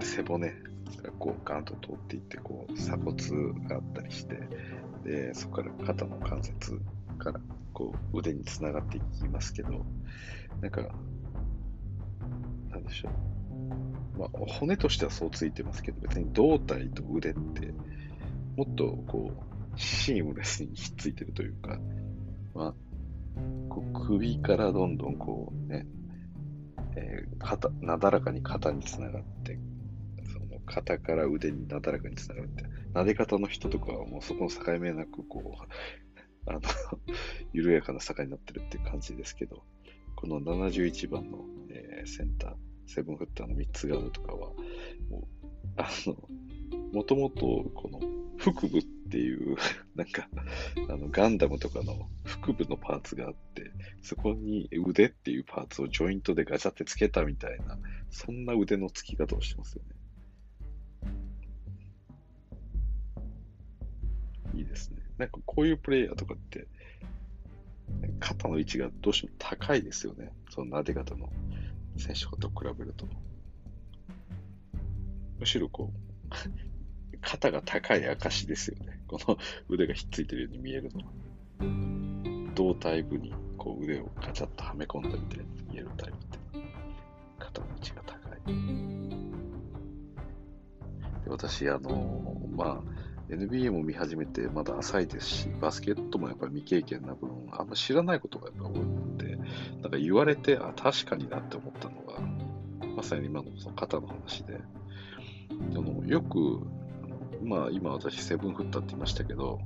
[0.00, 0.65] あ、背骨
[1.02, 4.40] がこうガンと通っていって、こう鎖骨があったりして、
[5.04, 6.80] で、そこから肩の関節
[7.18, 7.40] から
[7.72, 9.84] こう腕につながっていきますけど、
[10.60, 10.82] なんか、
[12.70, 14.18] なんでしょう。
[14.18, 17.72] まあ、骨としてはそうついてますけど、別に胴体と腕って、
[18.56, 21.78] もっとこう、シームレスにひっついてるというか、
[22.54, 22.74] まあ、
[23.68, 25.86] こう首からどんどんこうね、
[26.96, 29.58] えー、肩、なだらかに肩につながって、
[30.66, 35.62] 肩から腕になだらかにつながって、撫で方の人とかはもうそこの境目なくこう、
[36.50, 36.60] あの
[37.52, 39.64] 緩やかな境になってるっていう感じですけど、
[40.14, 42.54] この71番の、えー、センター、
[42.86, 44.52] セブンフッターの3つがあるとかは、
[45.10, 46.16] もう、あの、
[46.92, 47.40] もともと
[47.74, 48.00] この
[48.38, 49.56] 腹部っていう
[49.94, 50.28] なんか、
[50.88, 53.70] あの、ガンダムとかの腹部のパーツがあって、
[54.02, 57.78] そこに腕っていうパーツをジョイントでガチャってつけたみたいな、
[58.10, 59.90] そんな腕の付き方をしてますよね。
[64.56, 64.98] いいですね。
[65.18, 66.66] なんかこういうプレイヤーとかって、
[68.20, 70.32] 肩の位置がどうしても高いですよね。
[70.50, 71.28] その撫で方の。
[71.98, 73.06] 選手と比べると。
[75.38, 75.98] むしろこう、
[77.20, 79.00] 肩が高い証ですよね。
[79.06, 79.38] この
[79.68, 81.12] 腕がひっついてるように見えるのは。
[82.54, 86.38] 胴体部にこう腕をガチャッとはめ込んだみたいに見えるタイプって。
[87.38, 88.40] 肩の位置が高い。
[91.24, 92.95] で私、あの、まあ、
[93.28, 99.36] NBA も見始めてまだ浅いですし、バスケットもやっぱり未経験な分、あんま知らないことがやっぱ多いので、
[99.82, 102.20] なんか言われて、あ、確かになって思ったのが、
[102.94, 104.60] まさに今のその肩の話で、
[105.50, 106.60] あのよく、
[107.42, 109.58] まあ今私セブンフッターって言いましたけど、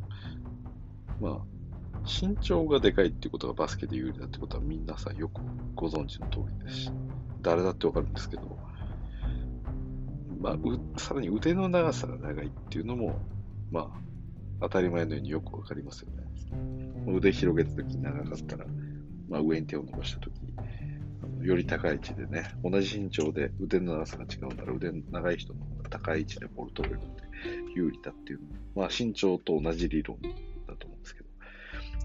[1.20, 1.38] まあ
[2.04, 5.42] 身長がでかいっていうことがバスケで有利だってことは皆さんよく
[5.74, 6.90] ご存知の通りですし、
[7.42, 8.58] 誰だってわかるんですけど、
[10.40, 10.56] まあ、
[10.98, 13.20] さらに腕の長さが長いっていうのも
[13.70, 14.00] まあ、
[14.62, 16.26] 当たり前のようによくわかりますよね。
[17.06, 18.66] 腕広げたとき長かったら、
[19.28, 20.34] まあ、上に手を伸ばしたとき、
[21.46, 27.22] より高い位置でね、同じ身長で腕の長さが違うなら腕の長い人の方が高い位置でボール取れるので
[27.74, 28.40] 有利だっていう
[28.74, 30.18] まあ身長と同じ理論
[30.66, 31.28] だと思うんですけど、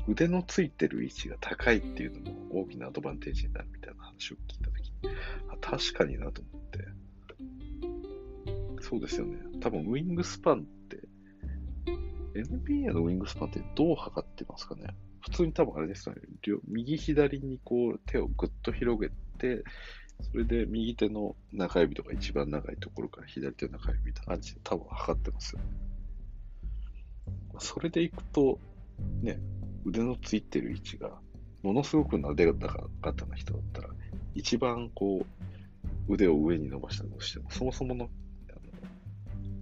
[0.08, 4.94] 腕のついてる位置が高いっていうのも大きなアドバンテージになるみたいな話を聞いたとき、
[5.50, 6.80] あ確かになと思って、
[8.82, 9.40] そうですよね。
[9.60, 10.66] 多分ウィングスパン
[12.42, 14.88] NBA のウィングスパンってどう測ってますかね？
[15.22, 16.22] 普通に多分あれですよね。
[16.68, 19.10] 右左にこう手をぐっと広げ
[19.40, 19.64] て、
[20.22, 25.66] それで右手の中指とか一番長いところから左手の中指みたいな感じで多分測ってますよね。
[27.60, 28.60] それでいくと、
[29.22, 29.40] ね、
[29.86, 31.12] 腕のついてる位置が、
[31.64, 33.90] ものすごくなで方な人だったら、
[34.34, 35.26] 一番こ
[36.10, 38.10] う、腕を上に伸ばしたとしても、そもそもの
[38.50, 38.60] あの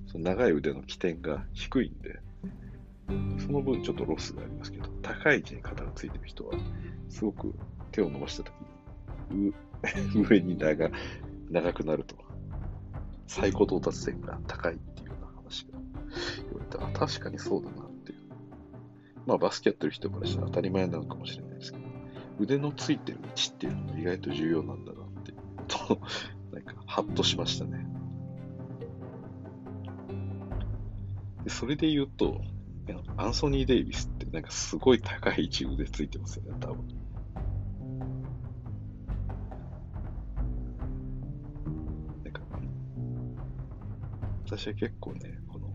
[0.07, 2.19] その長い腕の起点が低いんで、
[3.37, 6.53] その分ちょっとロスがありますけど、高い位置に肩がついてる人は、
[7.09, 7.53] すごく
[7.91, 8.51] 手を伸ばしたと
[9.29, 9.53] きに、
[10.15, 10.89] 上に長
[11.49, 12.15] 長くなると、
[13.27, 15.79] 最高到達点が高いっていうような話が
[16.45, 18.19] 言われたら、確かにそうだなっていう。
[19.25, 21.83] まあバスケやってる人からしたら当たり前なのかもしれないですけど、
[22.39, 25.33] 腕のついてる位置っていうのが意外と重要なんだなって、
[25.67, 25.99] と、
[26.51, 27.85] なんか、ハッとしましたね。
[31.43, 32.41] でそれで言うと、
[33.15, 36.87] アンソニー・デイビスってなんかすごい高い位置腕ついてますよね、多分。
[42.23, 42.41] なんか、
[44.45, 45.69] 私は結構ね、この、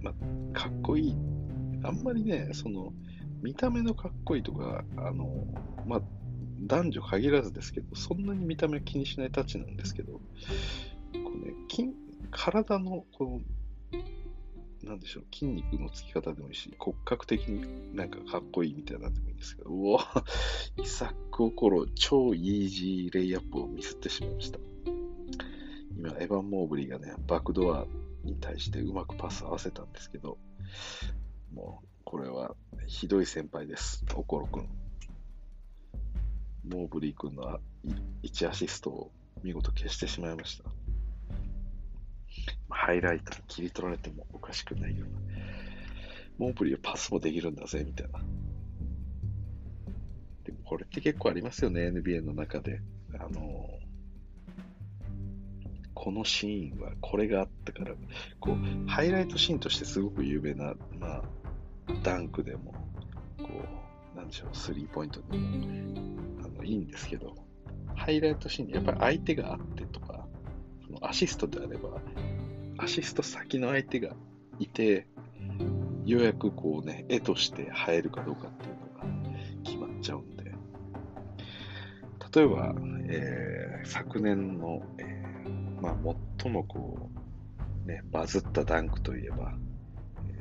[0.00, 0.12] ま、
[0.52, 1.16] かっこいい。
[1.84, 2.92] あんまりね、その、
[3.40, 5.46] 見た目のかっこいいとか、あの、
[5.86, 6.02] まあ、
[6.62, 10.20] 男女限らずですけど、そんなに見た目気にしないたちなんですけど、こ
[11.12, 11.90] うね、筋
[12.30, 13.40] 体のこの
[14.84, 19.98] なんでしょう、筋肉のつき方でもいいし、骨格的になんかかっこいいみたいなんでもいいんですけど、うお
[20.80, 24.58] イサック・オコロ、超イージーレイアップをミスってしまいました。
[25.96, 27.86] 今、エヴァン・モーブリーがね、バックドア
[28.22, 30.38] に対してうまくパス合わせたんですけど、
[31.52, 32.54] もう、これは
[32.86, 34.68] ひどい先輩です、オコロ君。
[36.64, 37.58] モーブリー君の
[38.22, 39.10] 1アシストを
[39.42, 40.77] 見事消してしまいました。
[42.70, 45.18] ハイライトに切り取られてもおかしくないような。
[46.38, 48.20] モープリーはパスもできるんだぜ、みたいな。
[50.44, 52.80] でもこれって結構ありますよね、NBA の中で。
[53.14, 53.78] あの
[55.94, 57.92] このシーンはこれがあったから、
[58.38, 61.22] こう、ハイライトシーンとしてすごく有名な、まあ、
[62.04, 62.72] ダンクでも、
[63.36, 63.48] こ
[64.14, 65.44] う、なんでしょう、スリーポイントでも、
[66.44, 67.34] あの、いいんですけど、
[67.96, 70.24] ハイライトシーンでやっぱり相手があってとか、
[70.86, 72.00] そのアシストであれば、
[72.78, 74.14] アシスト先の相手が
[74.58, 75.06] いて、
[76.04, 80.54] ようやくこうね、絵として映えるかどうかっていうのが決まっちゃうんで、
[82.34, 82.74] 例えば、
[83.08, 85.96] えー、昨年の、えー、まあ、
[86.40, 87.10] 最もこ
[87.84, 89.54] う、ね、バズったダンクといえば、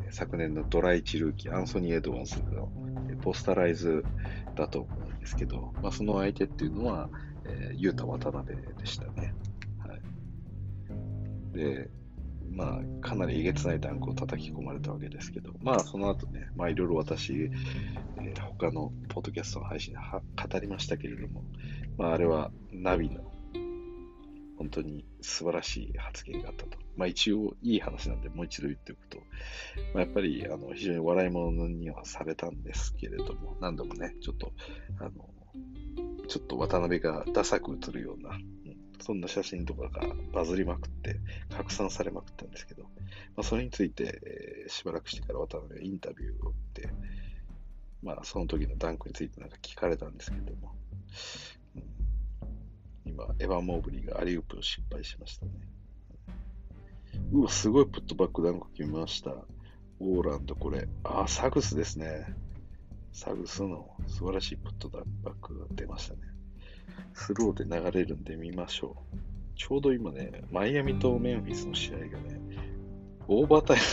[0.06, 2.70] えー、昨年のドライチルーキー、アンソニー・エドワーズの
[3.22, 4.04] ポスタライズ
[4.56, 7.10] だと思うんですけど、まあ、その相手っていうのは、
[7.46, 9.34] えー、ユータ・渡辺でしたね。
[9.80, 11.90] はい、で、
[12.58, 21.44] まあ、かなりえげつないダンクを叩き込まれたわけですけど、まあ、その後ね、まあ、いろいろ私、えー、他のポッドキャストの配信で語りましたけれども、
[21.98, 23.22] まあ、あれはナビの
[24.58, 26.80] 本当に素晴らしい発言があったと。
[26.96, 29.20] まあ、一応いい話なんでもう一度言っておくと、
[29.94, 34.52] まあ、やっぱりあの非常に笑い物にはされたんですけれども、何度もね、ちょっと、
[35.00, 35.12] あの、
[36.28, 38.32] ちょっと渡辺がダサく映るような、
[39.00, 41.20] そんな写真とかがバズりまくって、
[41.50, 42.90] 拡散されまくったんですけど、ま
[43.38, 46.90] あ、それについて、えー、しばらくしてから渡辺がインタビューを打って、
[48.04, 50.74] まあ、その時のダンクについてなんか聞かれたんですけども、
[53.06, 55.52] うん、今、エヴァン・モーブリーがアリウープを失敗しましたね。
[57.32, 59.32] うわ、すごいプットバックダンク決めました。
[60.00, 60.88] オーランド、これ。
[61.04, 62.26] あ、サグスですね。
[63.12, 65.06] サグスの素晴らしいプットバッ
[65.42, 66.37] クが出ましたね。
[67.18, 69.18] スローで流れるんで見ましょう。
[69.56, 72.40] ちょうど今ね、マイアミとメンフィスの試合がね、
[73.28, 73.84] オーバータイム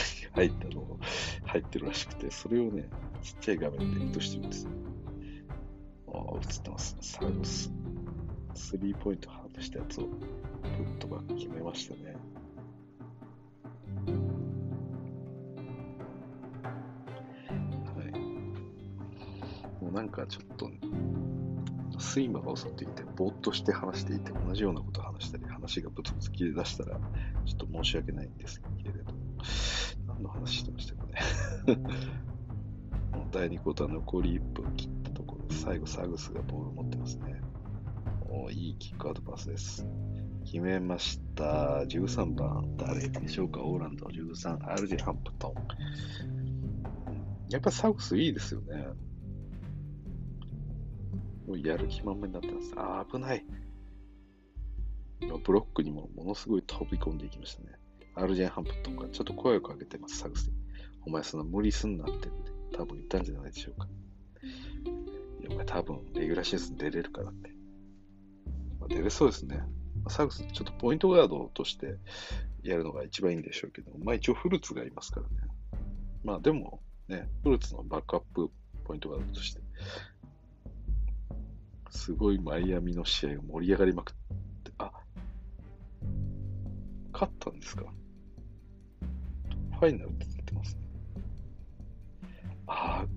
[0.44, 1.00] に入ったの
[1.46, 2.86] 入ってるらしくて、それをね、
[3.22, 4.68] ちっちゃい画面で映してるんです
[6.12, 6.96] ああ、映ってます。
[7.00, 7.72] サウス。
[8.54, 10.18] スリーポイント外したやつを、プ
[10.68, 12.14] ットバック決めましたね。
[17.86, 18.02] は
[19.80, 19.82] い。
[19.82, 20.78] もうなんかちょっと、ね
[22.05, 26.98] 睡魔が襲っていて、ぼーっとして話していて、同じようなことを話したり、話がブツブツ切れ出したら、
[27.44, 29.12] ちょっと申し訳ないんですけれど、
[30.07, 31.14] 何の話してましたかね。
[33.32, 37.40] 第2クォーター残り1分切ったところ、最後サグスがボールを持ってますね。
[38.28, 39.86] おいいキックアウトパスです。
[40.44, 41.84] 決めました。
[41.86, 43.62] 13番、誰でしょうか？
[43.62, 45.55] オーランド13、アルジ・ハンプトン。
[47.50, 48.86] やっぱサグスいいですよね。
[51.47, 52.72] もうやる気満々になってます。
[52.76, 53.45] あ、危ない。
[55.45, 57.78] ブロックにもものすごい飛び込んでいきましたね。
[58.14, 60.55] アルジェン・ハンプトンがちょっと声をかけてます、サグスに。
[61.07, 63.88] お前そんな無理すんなってって多分言ったんじゃないでしょうか。
[65.40, 67.51] いや、お前多分レギュラーシーズン出れるからって。
[68.80, 69.62] まあ、出れそうですね。
[70.03, 71.97] ま、サグスちょっとポイントガードとして
[72.62, 75.32] やるのが一番いいんでしょうけど、まあ一応フルーツがいますからね。
[76.22, 78.51] まあでもね、フルーツのバックアップ
[78.84, 79.61] ポイントガードとして
[81.97, 84.14] すごいマイアミの試合が盛り上がりまくっ
[84.64, 84.90] て、あ、
[87.12, 87.84] 勝ったんですか？
[89.78, 90.80] ファイナルって言ってますね。
[92.66, 93.09] ああ、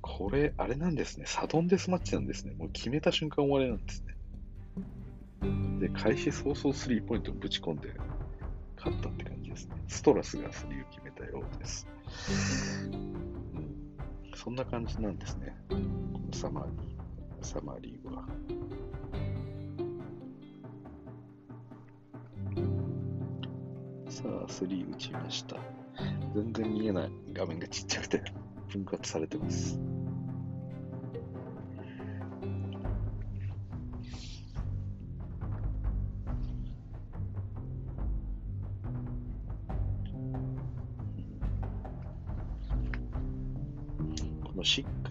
[0.00, 1.24] これ、あれなんですね。
[1.26, 2.52] サドンデスマッチなんですね。
[2.54, 4.16] もう決めた瞬間終わりなんですね。
[5.78, 7.94] で、開始早々スリーポイントをぶち込んで、
[8.76, 9.76] 勝ったって感じですね。
[9.86, 11.86] ストラスがスリーを決めたようです。
[14.34, 15.56] そんな感じなんですね。
[15.68, 16.91] このサマーリー、
[17.42, 18.24] サマリーは。
[24.08, 25.56] さあ、3打ちました。
[26.34, 28.22] 全然見えない画面がちっちゃくて
[28.68, 29.91] 分割されてます。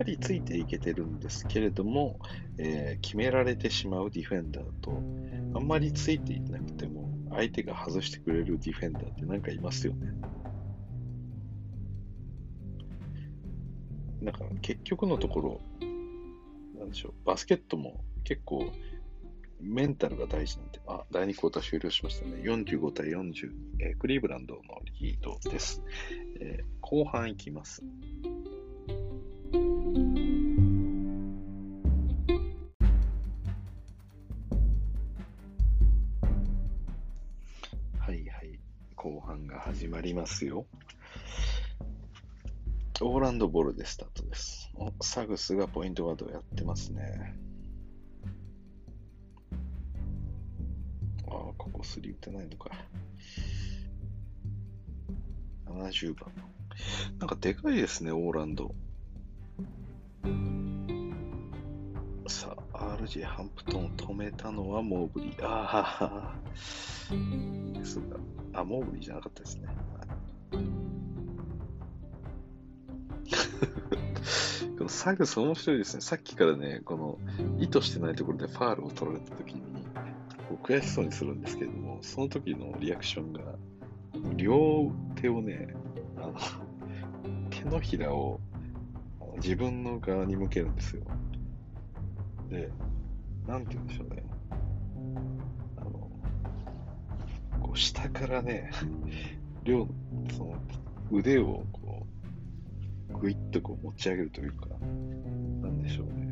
[0.01, 2.19] かりついていけてるんですけれども、
[2.57, 4.91] えー、決められてしまうディフェンダーと、
[5.53, 10.11] あんまりついていなくても、相手が外してくれるディフェンダーってなんかいますよね。
[14.23, 15.61] だから結局のところ、
[16.79, 18.71] なんでしょう、バスケットも結構
[19.59, 22.41] メンタルが大事なんで、あ、第2クォーター終了しましたね。
[22.43, 24.61] 45対40、えー、クリーブランドの
[24.99, 25.83] リードです。
[26.39, 27.83] えー、後半いきます。
[39.01, 40.67] 後半が始まりますよ。
[43.01, 44.71] オーランドボールでスタートです。
[45.01, 47.35] サグスがポイントガードをやってますね。
[51.27, 52.69] ああ、ここ3打てないのか。
[55.65, 56.31] 70番。
[57.17, 58.75] なんかでかいですね、オーランド。
[62.27, 65.45] さあ、RJ ハンプトンを止めたのはモーブリー。
[65.45, 66.35] ああ、
[67.77, 68.17] ですが、
[68.53, 69.67] あ、モーブリーじゃなかったですね。
[74.77, 76.01] このサグス面白いですね。
[76.01, 77.17] さっきからね、この
[77.59, 79.61] 意図してないところでファールを取られたときに、
[80.49, 83.41] こう悔しそうにするんですけれども、その時のリアクションが、
[84.35, 85.73] 両手をね、
[86.17, 86.33] あの
[87.49, 88.39] 手のひらを
[89.37, 91.03] 自分の側に向けるんですよ。
[92.51, 92.69] で、
[93.47, 94.23] なんて言うんでしょうね。
[95.77, 95.91] あの、
[97.61, 98.69] こう下からね、
[99.63, 99.87] 両、
[100.33, 100.61] その
[101.09, 102.05] 腕をこ
[103.09, 104.67] う、ぐいっとこう持ち上げるというか、
[105.61, 106.31] なんでしょうね。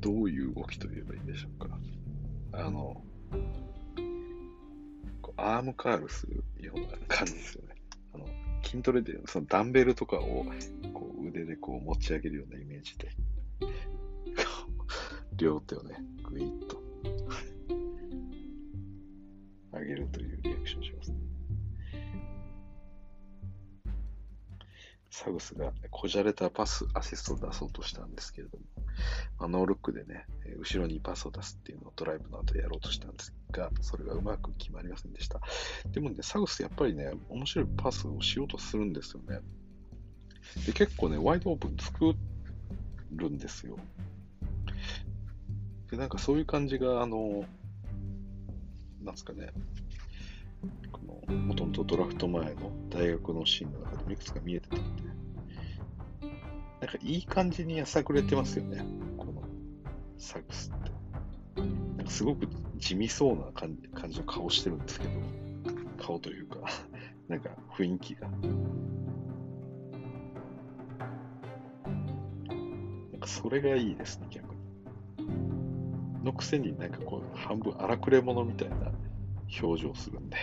[0.00, 1.78] どういう動きと言えばいいんでしょうか。
[2.52, 3.00] あの、
[5.36, 7.63] アームカールするような感じですよね。
[8.74, 10.44] 筋トレでそのダンベルとかを
[10.92, 13.08] こう腕でこう持ち上げるようなイメージで、
[15.36, 16.82] 両手をね、ぐいっと。
[19.78, 21.18] 上げるというリアクションしますね。
[25.10, 28.64] サグスがこじゃれたパス、アシストを出そうとしたんですけれども、
[29.38, 30.26] まあ、ノールックでね、
[30.58, 35.40] 後ろにパスを出すっていうのをドライブの後やろうとしたんですが、それがうまく決まりませんでした。
[35.92, 39.40] でもね、サグスやっぱりね、面白いパスをしようとするんですよね。
[40.66, 42.14] で、結構ね、ワイドオープン作
[43.12, 43.76] るんですよ。
[45.90, 47.44] で、なんかそういう感じが、あの、
[49.02, 49.52] なんですかね、
[50.92, 55.02] この、もともとドラフト前の大学のシーンの中でもいくつか見えてたんで、
[56.80, 58.84] なんかいい感じにやさぐれてますよね、
[59.16, 59.42] この
[60.18, 60.94] サグスって。
[61.96, 62.48] なんかすごく
[62.78, 65.12] 地味そうな感じ感じの顔してるんですけど、
[65.98, 66.58] 顔というか、
[67.28, 68.28] なんか雰囲気が。
[68.28, 68.38] な
[73.18, 74.64] んかそれがいいですね、逆に。
[76.24, 78.92] のくせになんかこう、半分荒くれ者みたいな
[79.62, 80.36] 表情するんで、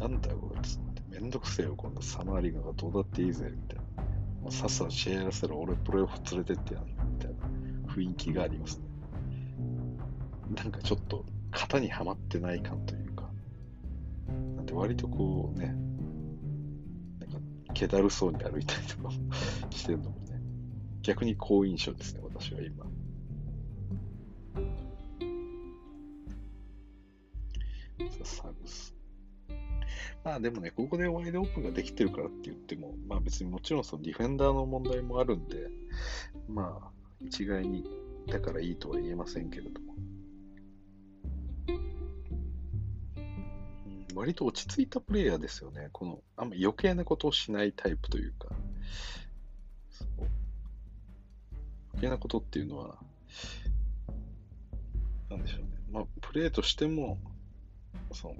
[0.00, 4.02] なんだよこいつって、めんどくせえよ、こんなサマーリーガがどうだっていいぜ、みたいな。
[4.42, 7.48] もうさっさと試合やらせろ、俺プレイオフ連れてってやるみたいな
[7.92, 8.85] 雰囲気がありますね。
[10.54, 13.30] なんかちょっと型にはまってない感というか、
[14.56, 15.74] なんで割とこうね、
[17.18, 17.38] なんか
[17.74, 19.10] 気だるそうに歩いたりとか
[19.70, 20.40] してるのもね、
[21.02, 22.86] 逆に好印象ですね、私は今。
[28.22, 28.94] サグス。
[30.24, 35.68] まあでもね、ここでワイドオープンができてるからって言っても、まあ別にもちろんそのディフェンダーの問題もあるんで、
[36.48, 36.90] まあ
[37.20, 37.84] 一概に
[38.26, 39.94] だからいいとは言えませんけれども。
[44.14, 45.90] 割と落ち着いたプレイヤーですよね。
[45.92, 48.48] この、あんま余計なことをしないタイプというか、
[50.18, 50.22] う
[51.92, 52.96] 余計なことっていうのは、
[55.28, 55.66] なんでしょうね。
[55.90, 57.18] まあ、プレイとしても、
[58.12, 58.34] その、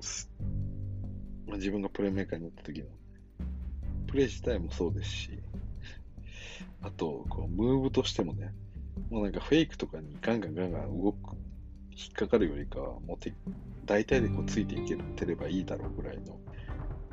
[1.46, 2.86] まあ、自分がプレイメーカーになった時の、
[4.06, 5.38] プレイ自体もそうですし、
[6.80, 8.54] あと、こう、ムーブとしてもね、
[9.10, 11.36] もうなんかフェイクとかにガンガンガンガン動く、
[11.96, 13.32] 引っかかるよりかは、もうて
[13.86, 16.38] 大体でこうついていけてればいいだろうぐらいの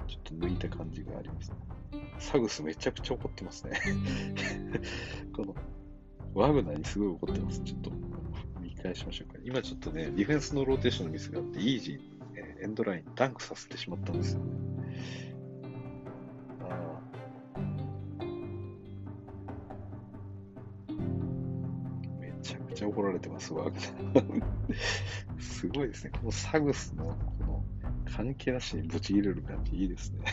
[0.08, 1.58] ちょっと抜いた感じがありますね。
[2.20, 3.80] サグスめちゃくちゃ怒ってますね。
[5.34, 5.56] この、
[6.34, 7.62] ワグナーにすごい怒ってます。
[7.62, 7.92] ちょっと
[8.62, 9.40] 見返しましょうか。
[9.44, 12.00] 今ちょっとね、ディフェンスのローテーションのミスがあって、イージー、
[12.36, 14.52] えエンドライン、ダンクさせてしまったんですよね。
[22.84, 24.44] ちゃ怒られてます、ワグナー。
[25.40, 26.12] すごいですね。
[26.12, 27.64] このサグスの、この、
[28.06, 30.20] 関係なしにぶち入れる感じいいですね。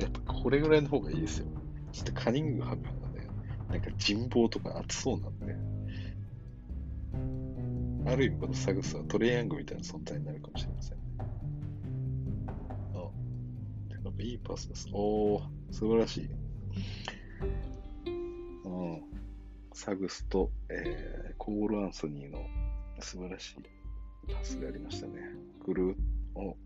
[0.00, 1.46] やっぱこれぐらいの方がいいですよ。
[1.92, 3.26] ちょっとカニングハムがね、
[3.68, 5.54] なんか人望とか熱そうなんで、
[8.10, 10.98] ある意味このサグスはトレイヤングみたいな存在になるかもしれません。
[12.94, 13.10] あ、
[14.02, 14.88] なんかいいパスです。
[14.92, 16.30] おー、素晴らしい。
[18.70, 19.02] うん。
[19.72, 22.44] サグスと、えー、コール・アンソニーの
[23.00, 25.22] 素晴らしいパスがありましたね。
[25.64, 25.96] グルー、
[26.34, 26.56] お、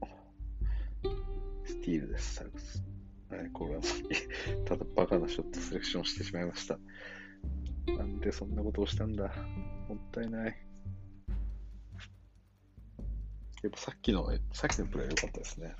[1.64, 2.82] スティールです、サグス。
[3.30, 4.64] はい、コール・アンソニー。
[4.64, 6.78] ただバカなショットセレクションしてしまいました。
[7.86, 9.32] なんでそんなことをしたんだ。
[9.88, 10.66] もったいない。
[13.62, 15.74] やっぱさっきの、さっきのプレー良かったですね。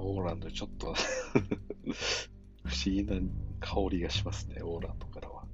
[0.00, 0.94] オーランドちょっと
[2.64, 3.16] 不思議な
[3.60, 5.44] 香りがしますね、オーランドからは。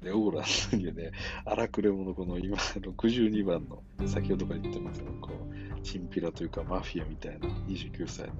[0.00, 1.12] で、オーランドにね、
[1.44, 8.34] 荒くれ者、この今、62番の、先ほどから言ってますけど、こう、チンピラというかマフィアみたいな29歳の、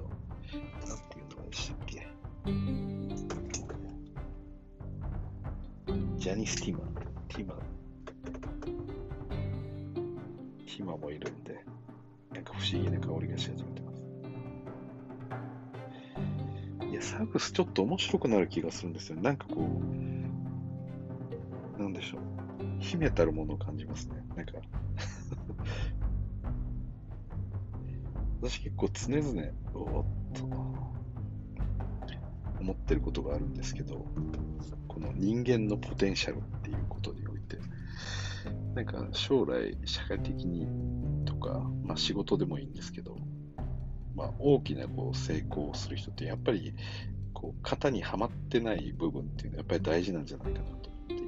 [0.86, 2.06] なんていうのでしたっけ？
[6.16, 6.80] ジャニス・ティマ、
[7.28, 11.64] ティマ、ティマもいるんで、
[12.34, 14.02] なんか不思議な香りがし始めてます。
[16.90, 19.16] いや、サグスちょっと面白くなる気がするんですよ。
[19.20, 19.80] なんかこ
[21.78, 22.20] う、なんでしょう。
[22.80, 24.24] 秘めたるものを感じますね。
[24.36, 24.52] なんか
[28.40, 29.42] 私結構常々、
[29.74, 30.04] おっ
[30.34, 30.44] と、
[32.60, 34.06] 思ってることがあるんですけど、
[34.88, 37.58] この人間のポテンシャルっていうことにおいて、
[38.74, 40.66] なんか将来社会的に
[41.42, 43.16] か、まあ、仕事でもいいんですけど、
[44.14, 46.74] まあ、大きなこう成功をする人ってやっぱり
[47.34, 51.24] こう型にはまってない部分っていうのはやっぱり大事なんじゃないかなと思っていて、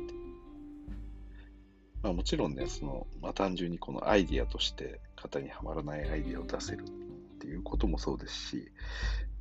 [2.02, 8.72] まあ、もちろんねその、まあ、単純にこのアイディアとして型にはまらないアイディアを出せるっていうこともそうですし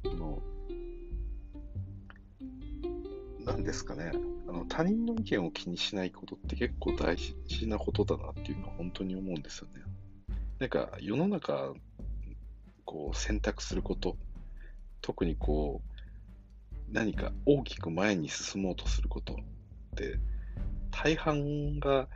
[0.04, 0.42] の
[3.46, 4.12] なんですかね
[4.48, 9.82] あの他人の意見を気にしないことって結構大事なことだなっていうのは本当に思うんですよね。
[10.64, 11.74] なんか世の中、
[12.86, 14.16] こう選択すること、
[15.02, 19.36] 特にこう、何か大きく前に進もうとすることっ
[19.98, 20.20] て、
[20.90, 22.08] 大半が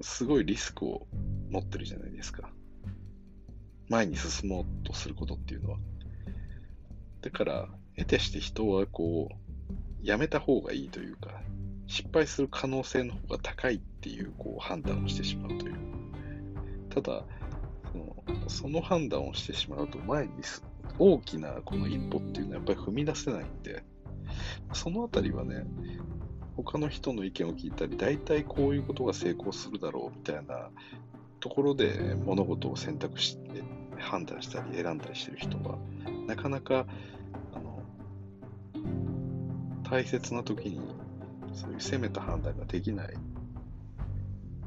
[0.00, 1.06] すごいリスクを
[1.50, 2.48] 持ってるじゃないですか。
[3.90, 5.78] 前に進もうとすることっていうのは。
[7.20, 7.68] だから、
[7.98, 9.36] 得てして人はこう、
[10.02, 11.42] やめた方がいいというか、
[11.86, 15.76] 失敗する可能性の方が高いっていうこう判断をしてしまうという。
[16.88, 17.22] ただ、
[18.48, 20.32] その判断をしてしまうと前に
[20.98, 23.84] 大きなこの一歩っていうのはやっぱり踏み出せないんで、
[24.72, 25.64] そのあたりはね、
[26.56, 30.70] 他の人の意見を聞いたり、大体こういうことが成功するだろうみたいな
[31.40, 33.62] ところで物事を選択して
[33.98, 35.78] 判断したり選んだりしてる人は、
[36.26, 36.86] なかなか
[37.52, 37.82] あの
[39.82, 40.80] 大切な時に
[41.52, 43.14] そういう攻めた判断ができない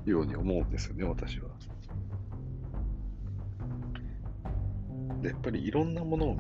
[0.05, 1.49] ように思うんですよね、私は。
[5.23, 6.37] やっぱりいろんなものを、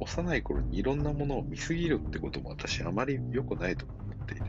[0.00, 4.42] 幼い頃にいろんなものを見すぎるってことも私あまり良くないと思っていて、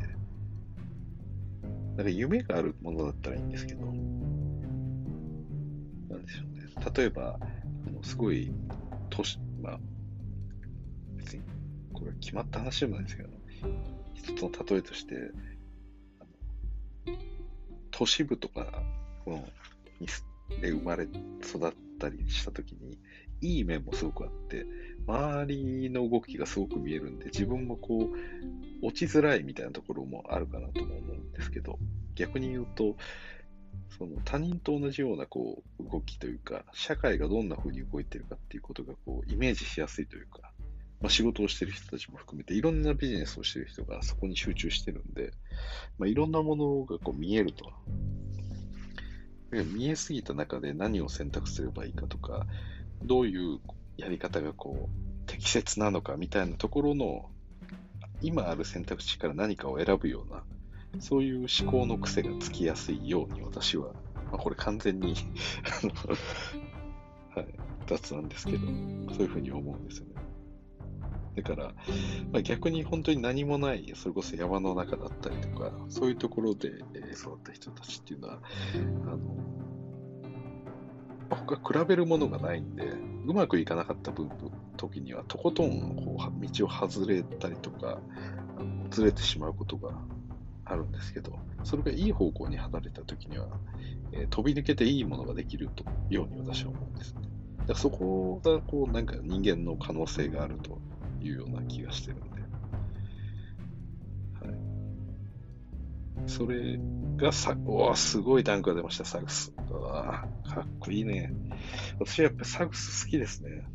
[1.96, 3.96] なんか夢があるものだったらいいんですけど、なん
[6.26, 6.62] でしょうね。
[6.96, 7.40] 例えば、
[7.88, 8.52] あのすごい、
[9.10, 9.80] 年、まあ、
[11.18, 11.42] 別に、
[11.94, 13.30] これ決まった話でもないですけど、
[14.14, 15.32] 一つの例えとして、
[17.92, 18.84] 都市部とか、
[19.26, 19.46] この、
[20.62, 22.98] で生まれ育ったりしたときに、
[23.42, 24.66] いい面もすごくあって、
[25.08, 31.80] 周りの動きがすごく見えるんで、自分もこう、落ちづらいみたいなところもあるかなとも思うんですけど、
[32.16, 32.96] 逆に言うと、
[33.98, 40.52] その他人と同じようなこう動きというか、社会がどんな風に動いてるかっていうことがこうイメージしやすいというか、
[41.02, 45.32] まあ、仕事をしてる人たちも含めて、いろんなビジネスをしてる人がそこに集中してるんで、
[45.98, 47.72] まあ、いろんなものがこう見えると。
[49.52, 52.46] 見えすぎた中で何を選択すればいいかとか、
[53.04, 53.60] どういう
[53.98, 57.30] やり方がこう適切なのかみたいなところの、
[58.22, 60.44] 今ある選択肢から何かを選ぶような、
[61.00, 63.94] そういう思考の癖がつきやすいように私は、
[64.32, 65.16] まあ、これ完全に
[67.36, 67.46] はい、
[67.88, 68.72] 雑なんですけど、そ
[69.20, 70.16] ういうふうに思うんですよね。
[71.36, 71.74] だから、
[72.32, 78.42] まあ、逆に本当に何もない、それこそ山の中だったりとか、そういうところで、えー、育った人たちっていうのは、
[79.06, 79.20] あの、
[81.30, 82.94] 他比べるものがないんで、
[83.26, 84.30] うまくいかなかった分
[84.78, 88.00] 時には、とことんこう道を外れたりとか、
[88.90, 89.92] ずれてしまうことが
[90.66, 93.48] あるんですけど、それがいい方向に離れた時には、
[94.12, 97.22] えー、飛び抜けていいものができるとように私は思うんですね。
[97.60, 100.80] だからそこがこうなんか人間の可能性があると
[101.22, 102.39] いうような気がしてるんで、
[106.28, 106.80] それ
[107.18, 109.54] がさ、おすごいダンクが出ました、サグス。
[109.70, 111.34] わかっこいいね。
[112.00, 113.66] 私はやっぱサグス好きですね。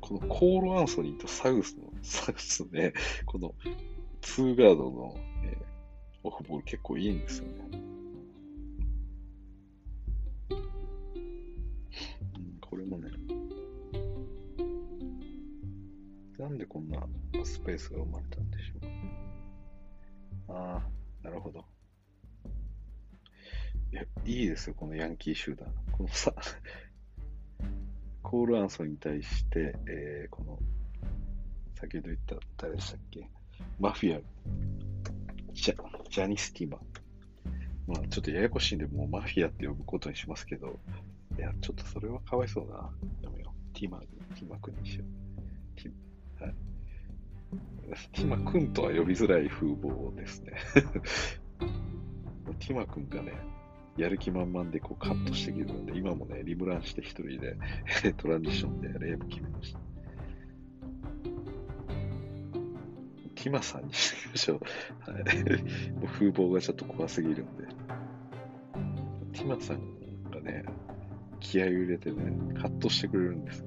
[0.00, 2.92] このコール・アンソニーとサグスの、サグスね、
[3.24, 3.54] この
[4.20, 5.58] ツーガードの、え、
[6.22, 7.52] オフボール結構いいんですよね。
[10.50, 10.54] う
[12.38, 13.10] ん、これもね、
[16.38, 17.04] なんでこんな
[17.44, 18.75] スペースが生まれたんでしょう
[24.26, 25.68] い、いですよ、このヤンキー集団。
[25.92, 26.34] このさ、
[28.22, 30.58] コール・アンソンに対して、えー、この、
[31.74, 33.30] 先ほど言った誰でしたっけ？
[33.78, 34.20] マフィア、
[35.52, 35.74] ジャ
[36.10, 36.78] ジャニス・ティマ。
[37.86, 40.78] まあ、ちょっとややこしいんで、もうマフィアって呼ぶことにしますけど、
[41.38, 42.90] いや、ちょっとそれはかわいそうだな。
[43.22, 43.78] やめよう。
[43.78, 45.80] ティマ、ティマ君にしよう。
[45.80, 46.54] ティはい。
[48.12, 50.54] ティマ君とは呼びづらい風貌ですね。
[52.58, 53.32] ティマ君がね、
[53.96, 57.56] やる気満々でこうカットしてきるので、今もね、リブランして一人で
[58.16, 59.80] トランジションでレーブ決めました。
[63.34, 64.60] ティマさんにしてみましょう。
[65.10, 65.22] はい、
[65.92, 67.66] もう風貌がちょっと怖すぎるんで。
[69.32, 69.78] ティマさん
[70.30, 70.64] がね、
[71.38, 73.64] 気合を入れてね、カットしてくれるんです。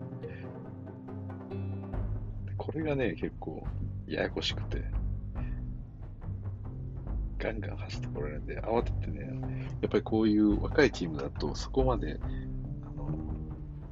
[2.58, 3.66] これがね、結構
[4.06, 4.84] ややこしくて、
[7.40, 9.22] ガンガン走ってこられるんで、慌ててね、
[9.82, 13.08] やっぱりこういう若いチームだと、そこまで、あの、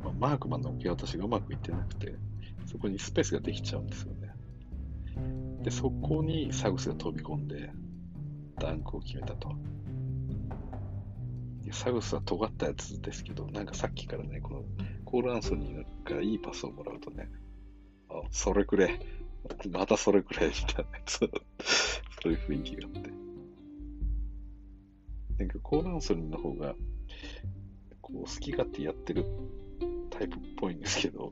[0.04, 2.14] まあ、マークマンの受け渡しがうまくいってなくて、
[2.66, 4.34] そこにスペースができちゃうんですよね。
[5.64, 7.72] で、そこにサグスが飛び込んで、
[8.60, 9.56] ダンクを決めたと。
[11.72, 14.64] サグスは尖ったやつですけど、なんかさっきからね、この
[15.06, 17.30] コール・アンソニーからいいパスをもらうとね、
[18.10, 19.00] あ、それくれ、
[19.72, 21.20] またそれくれ、みたいなやつ、
[22.22, 23.27] そういう雰囲気があって。
[25.38, 26.76] なんかコーランソリンの方が、
[28.02, 29.26] こう、好き勝手やってる
[30.10, 31.32] タイプっぽいんですけど、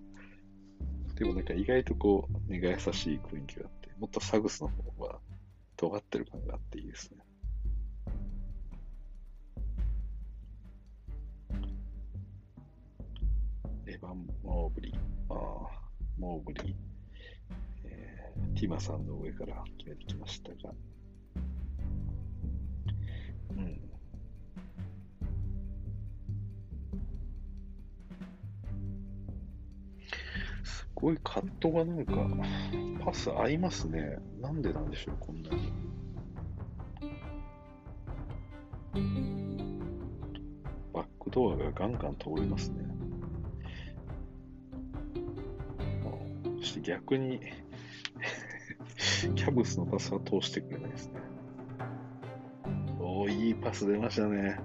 [1.16, 5.20] でもなんか意外とこう、根が優しい雰囲気があって、もっとサグスの方は
[5.78, 7.18] 尖ってる感があっていいですね。
[13.88, 15.80] エヴァン・モーブリー、ああ、
[16.20, 16.76] モーブリー、
[17.86, 20.74] えー、ティマさんの上から決めてきましたが、
[23.58, 23.95] うん。
[31.06, 32.14] ごいカットがなんか、
[33.00, 34.18] パス合いますね。
[34.42, 35.72] なんでなんでしょう、こんなに。
[40.92, 42.86] バックドアがガンガン通りますね。
[46.60, 47.40] そして逆に
[49.36, 51.20] キャブスのパスは通してくれないですね。
[53.00, 54.60] おお、いいパス出ましたね。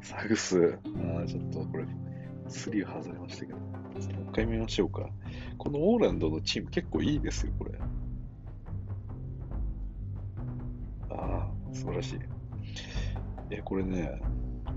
[0.00, 0.78] サグス。
[1.12, 1.84] ああ、ちょっとこれ、
[2.48, 3.58] スリー外れましたけど。
[3.58, 3.66] も
[3.98, 3.98] う
[4.30, 5.10] 一回見ましょうか。
[5.58, 7.72] このオーランドのチーム結構いいですよ、これ。
[11.10, 12.18] ああ、素晴らしい。
[13.50, 14.20] え、これね、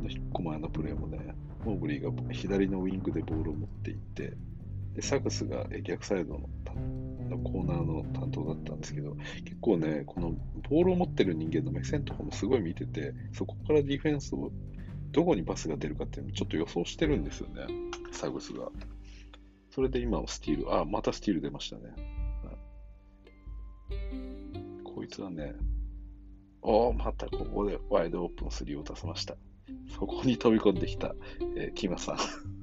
[0.03, 4.35] 1個前のプレーもね、モーブリーが左のウィングでボールを持っていって、
[4.93, 6.49] でサグスが逆サイドの
[7.29, 10.31] のコーナーの担当だったんですけど、結構ね、この
[10.69, 14.51] ボールを持ってる人間の目線とかもすごい見てて、そこからディフェンスを、
[15.11, 17.65] どこにパスが出るかっていうのをちょっと予想してるんですよね、
[18.11, 18.69] サグスが。
[19.75, 21.91] それで今はスティール、あ、またスティール出ましたね。
[24.85, 25.53] こいつはね、
[26.61, 29.35] おまたここでワイドオープン3を出せました。
[29.93, 31.13] そこに飛び込んできた、
[31.57, 32.17] えー、キマさん。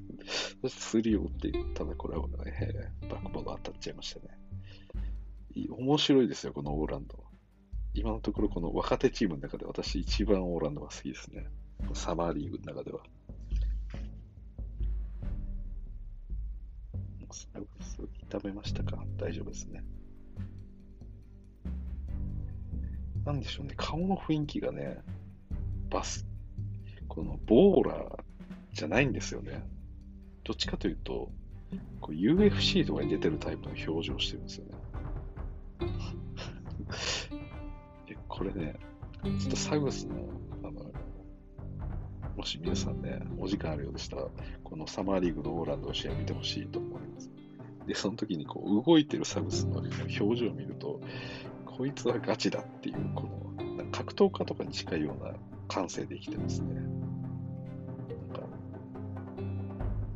[0.63, 4.35] そして3を打っていったら、これは、ね、バックボード当たっちゃいましたね。
[5.69, 7.23] 面白いですよ、このオーランド。
[7.93, 11.45] 今のところ、この若手チームの中で私一番オーランドが好きですね。
[11.93, 13.03] サマーリーグの中では。
[17.33, 19.03] サグス、炒めましたか？
[19.17, 19.83] 大丈夫ですね。
[23.25, 24.99] なんでしょうね、顔の雰囲気がね、
[25.89, 26.27] バス、
[27.07, 28.23] このボーラー
[28.73, 29.63] じゃないんですよね。
[30.43, 31.31] どっちかというと、
[32.01, 34.71] こう UFC とかに出てるタイプの表情をしてるんですよね。
[38.27, 38.75] これね、
[39.23, 40.15] ちょっとサグス、の、
[42.35, 44.27] もし皆さんね、お時間あるようでしたら、
[44.63, 47.31] このサマーリーグのオーランドの試合見てほしいと思います。
[47.85, 50.99] で、その時にこう動いてるサグスの表情を見ると、
[51.65, 55.33] こいつはガチだっていう、この格闘家とかに近いような
[55.67, 56.73] 感性で生きてますね。
[56.73, 56.87] なん
[58.33, 58.47] か、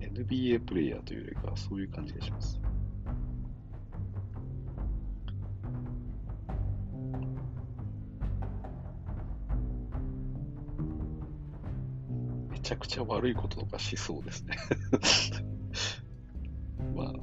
[0.01, 2.59] NBA プレイヤーというよりかそういう感じがします。
[12.67, 14.57] ちゃくちゃ悪いこととかしそうですね
[16.93, 17.13] まあ、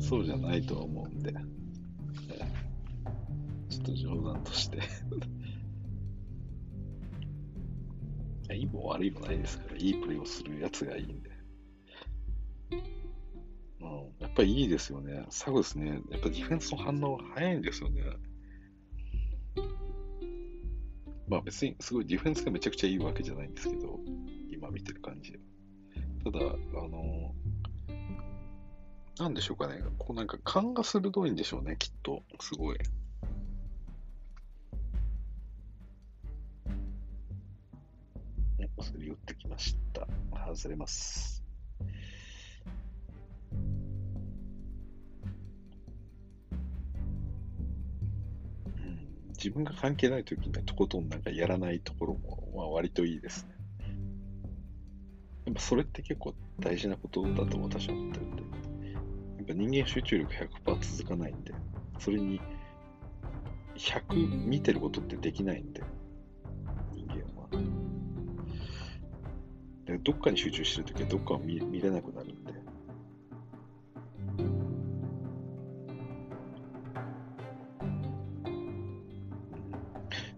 [0.00, 1.34] そうじゃないとは思うんで。
[3.68, 4.78] ちょっと冗談として
[8.56, 11.30] いいも悪いもないですから、いいプレーをするやつがいいんで。
[13.80, 13.88] うん、
[14.20, 15.26] やっぱりいいですよね。
[15.28, 16.00] サグですね。
[16.10, 18.02] やっぱディフェンスの反応が早いんですよね。
[21.28, 24.00] まあ別にすごいディフェンスがめちゃくちゃいいわけじゃないんですけど、
[24.68, 25.32] 今見てる感じ。
[26.22, 27.34] ただ、あの、
[29.18, 29.82] なんでしょうかね。
[29.98, 32.22] こうなんか勘が鋭いんでしょうね、きっと。
[32.40, 32.78] すごい。
[38.76, 40.06] 薬打ってきました。
[40.52, 41.42] 外れます。
[48.76, 53.57] うん、自分が関係ないときにはとことんなんかやらないところも、まあ、割といいですね。
[55.48, 58.42] やっぱそれって結構大事なことだと私は思ってるんで。
[58.42, 58.98] や
[59.44, 61.54] っぱ人間集中力100%続かないんで、
[61.98, 62.38] それに
[63.74, 65.82] 100見てることってできないんで、
[69.86, 72.52] でどっかに集中してるときはどっかを見見れなくなるんで。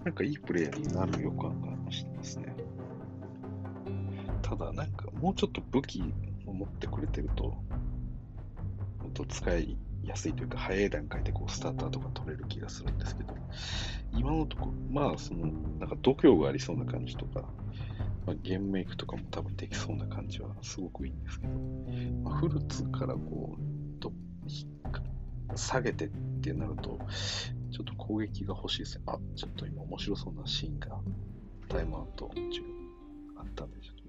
[0.04, 2.49] なんかいいプレイヤーになる予感がしてますね。
[5.20, 6.02] もうちょっと武器
[6.46, 7.54] を持ってくれてると、
[8.98, 13.34] 本当使いやすいというか早い段階でこうスターターとか取れる気がするんですけど、
[14.12, 15.46] 今のところ、まあその、
[15.78, 17.44] なんか度胸がありそうな感じとか、
[18.26, 21.52] まあ、ゲームメイクとかも多分できそうな感じはすごくいいんですけど、
[22.22, 24.12] まあ、フルーツからこう、と
[25.56, 26.08] 下げてっ
[26.40, 26.98] てなると、
[27.70, 29.04] ちょっと攻撃が欲しいですね。
[29.06, 30.98] あ、ちょっと今面白そうなシーンが
[31.68, 32.62] タイムアウト中
[33.36, 33.99] あったんで、ちょっと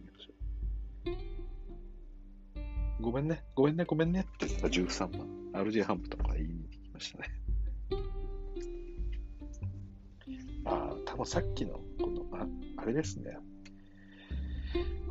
[3.01, 5.63] ごめんね、ごめんね、ごめんねって言った13番。
[5.65, 7.29] RJ ハンプとか言いに来ましたね。
[10.65, 12.45] ああ、多分さっきの、この、あ
[12.77, 13.37] あれですね。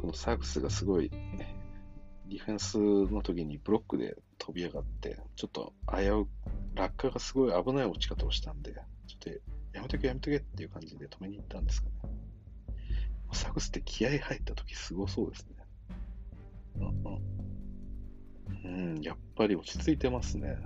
[0.01, 2.79] このサークスがすごい、ディフェンス
[3.13, 6.27] の時にブロックで飛び上がって、ちょっと危う、
[6.75, 9.31] 落下がすごい危ない落ち方をしたんで、ちょっと
[9.73, 11.95] やめとけやめとけっていう感じで止めに行ったんですかね。
[13.33, 15.57] サグスって気合入った時すごそうですね。
[16.77, 17.50] うん、うん、
[18.65, 20.57] うんやっぱり落ち着いてますね。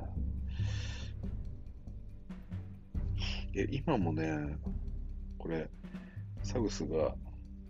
[3.56, 4.58] え、今もね、
[5.38, 5.68] これ、
[6.42, 7.14] サグスが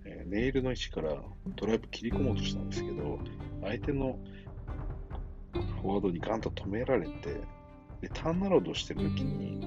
[0.06, 1.16] え、ネイルの位置から
[1.56, 3.18] ドライブ切り込もうとしたんですけど、
[3.62, 4.18] 相手の
[5.52, 7.40] フォワードにガンと止められて、
[8.02, 9.66] でターンアラウドしてる時に、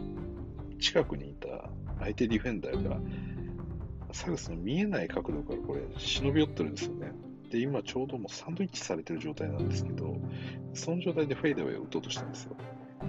[0.79, 2.99] 近くにいた相手ディフェンダーが、
[4.11, 7.11] サグスの見えない角度からこれ、忍び寄ってるんですよね。
[7.49, 10.15] で、今ちょうどもうサンドイッチされてる状態なんですけど、
[10.73, 12.55] その状態でフェイダウェイを打とうとしたんですよ。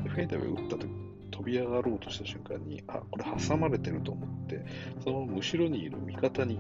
[0.05, 0.89] でフェイダウェイを打った時
[1.31, 4.65] 飛び上がろうとした瞬間に、あ、これ挟まれてると思って、
[5.05, 6.59] その後ろにいる味方に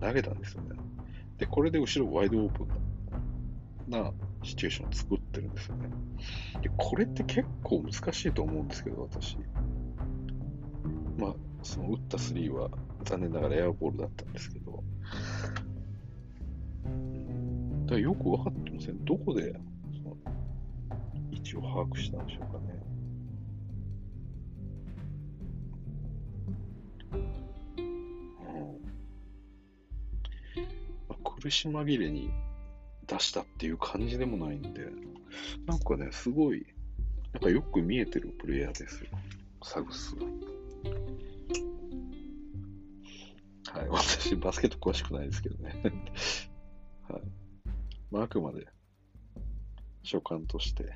[0.00, 0.76] 投げたんですよね。
[1.38, 4.12] で、これで後ろワイドオープンな
[4.42, 5.88] シチュエーションを作ってるんですよね。
[6.62, 9.36] で、これって結構難しいと思うんですけど、私。
[11.18, 12.70] まあ、その打った3は
[13.04, 14.84] 残念ながらエアボールだったんですけど、
[17.90, 19.04] だよく分かってません。
[19.04, 19.52] どこで
[20.02, 20.16] その
[21.30, 22.80] 位置を把握したんでしょうかね。
[31.40, 32.30] 苦し紛れに
[33.06, 34.86] 出したっていう感じでもないんで、
[35.66, 36.66] なんかね、すごい、
[37.32, 39.10] なんかよく見えてるプレイヤーですよ、
[39.64, 40.26] サグスは。
[43.72, 45.74] はい、私、バスケット詳しくないですけどね。
[47.08, 47.39] はい。
[48.10, 48.66] まあ、あくまで、
[50.02, 50.92] 所感として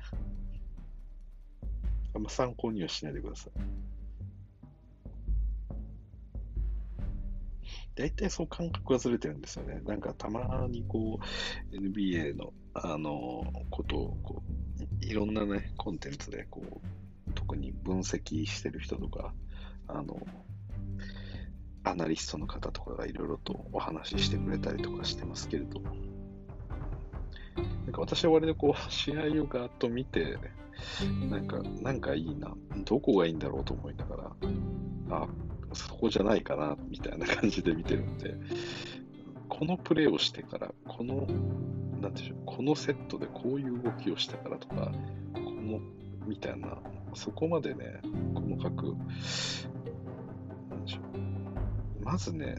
[2.13, 3.51] あんま参考にはしないでください。
[7.95, 9.81] 大体そう感覚がずれてるんですよね。
[9.85, 11.19] なんかたまにこ
[11.71, 14.43] う NBA のあのことをこ
[15.01, 16.61] ういろんなねコンテンツでこ
[17.27, 19.33] う特に分析してる人とか
[19.87, 20.19] あの
[21.83, 25.95] アナリストの方とかがいろいろとお話ししてくれたりとかしてますけれども
[27.85, 30.37] なんか私は割とこう試合をガーッと見て
[31.29, 34.31] なんかなんかいいなどこがいいんだろうと思いながら
[35.11, 35.27] あ
[35.75, 38.35] そこじゃないかな、みたいな感じで見てるんで、
[39.49, 41.27] このプレーをしてから、この、
[42.01, 44.91] なんでしょう、このセットでこういう動きをしたからとか、
[45.33, 45.79] この、
[46.25, 46.77] みたいな、
[47.13, 48.01] そこまでね、
[48.33, 48.95] 細かく、
[50.69, 50.99] なんでしょ
[52.01, 52.55] う、まずね、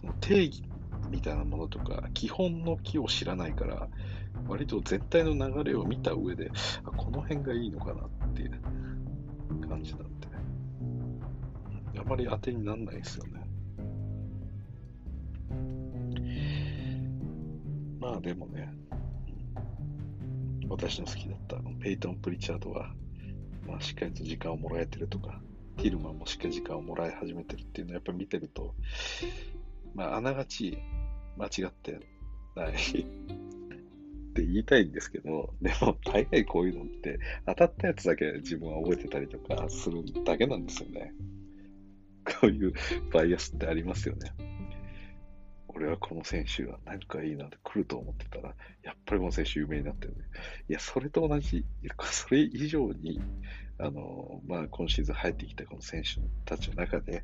[0.00, 0.62] その定義
[1.10, 3.88] みたいなものとか、基本の木を知らないから、
[4.46, 6.50] 割と全体の流れを見た上で、
[6.84, 10.24] あこの辺がいいのかなっていう感じなんで。
[12.04, 13.40] あまり当てにならないですよね。
[17.98, 18.70] まあでもね、
[20.68, 22.92] 私の好きだったペイトン・プリチャードは、
[23.66, 25.40] まあ、しっかりと時間をもらえてるとか、
[25.78, 28.74] ティルマンもしっかり時間をもらい始めてるっていうのをやっぱり見てると、
[29.94, 30.78] まあ、あながち
[31.38, 31.98] 間違って
[32.54, 32.74] ない
[34.34, 41.14] って言いたいんですけど、でも大概こういうのって当たったやつだけ自分は覚えてたりとかするだけなんですよね。
[42.40, 42.72] こういう
[43.12, 44.32] バイアスってありますよね。
[45.68, 50.24] 俺はこの選手が何かいいなって来ると思ってたら、やっぱりこの選手有名になってるね。
[50.68, 51.64] いや、それと同じ、
[52.10, 53.20] それ以上に、
[53.78, 57.22] あの、まあ、今シーズン入ってきたこの選手たちの中で、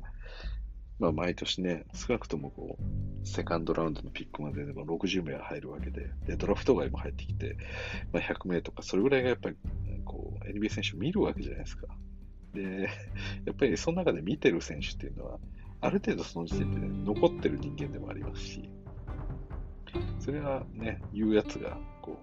[1.01, 7.57] まあ、毎年ね、少なくともこう、セカンドラウンドのピックまででも60名入るわけで、で、ドラフト外も入ってきて、
[8.13, 9.55] まあ、100名とか、それぐらいがやっぱり、
[10.05, 11.87] こう、NBA 選手見るわけじゃないですか。
[12.53, 12.87] で、
[13.45, 15.39] やっぱりその中で見てる選手っていうのは、
[15.81, 18.69] ある程度その時点で、ね、残ってる人間でもありますし、
[20.19, 22.19] それはね、言うやつが、こ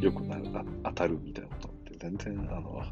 [0.00, 0.44] う、よくなる、
[0.82, 2.82] 当たるみたいなことって全然、あの、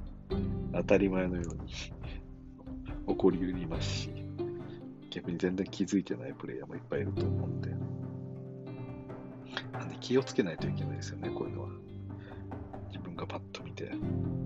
[0.75, 1.73] 当たり前のように
[3.09, 4.22] 起こり得りますし、
[5.13, 7.71] 逆に全然気づいてないプレイヤーもいっぱいいると思うんで、
[9.73, 11.69] なんで気をつけないといけないですよね、こういうのは。
[12.89, 13.93] 自分がパッと見て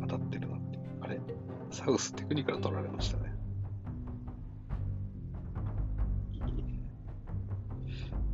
[0.01, 0.79] 当たってるなって。
[1.03, 1.21] あれ？
[1.71, 3.33] サウステクニカル取られましたね。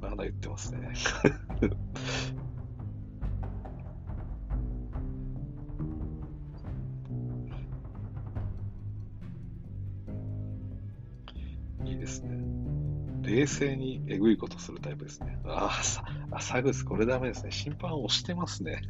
[0.00, 0.90] まだ言ってますね。
[13.42, 15.36] 冷静にえぐいことするタイプですね。
[15.44, 15.80] あ
[16.30, 17.50] あ、サグスこれダメですね。
[17.50, 18.82] 審判押してますね。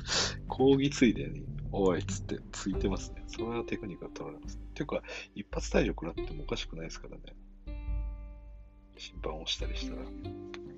[0.48, 1.44] 抗議ついでに。
[1.70, 3.22] おいっつってついてますね。
[3.26, 4.62] それはテクニックが取られます、ね。
[4.72, 5.02] ていうか、
[5.34, 7.22] 一発退場食らってもおかしくないですからね。
[8.96, 10.02] 審判を押したりしたら。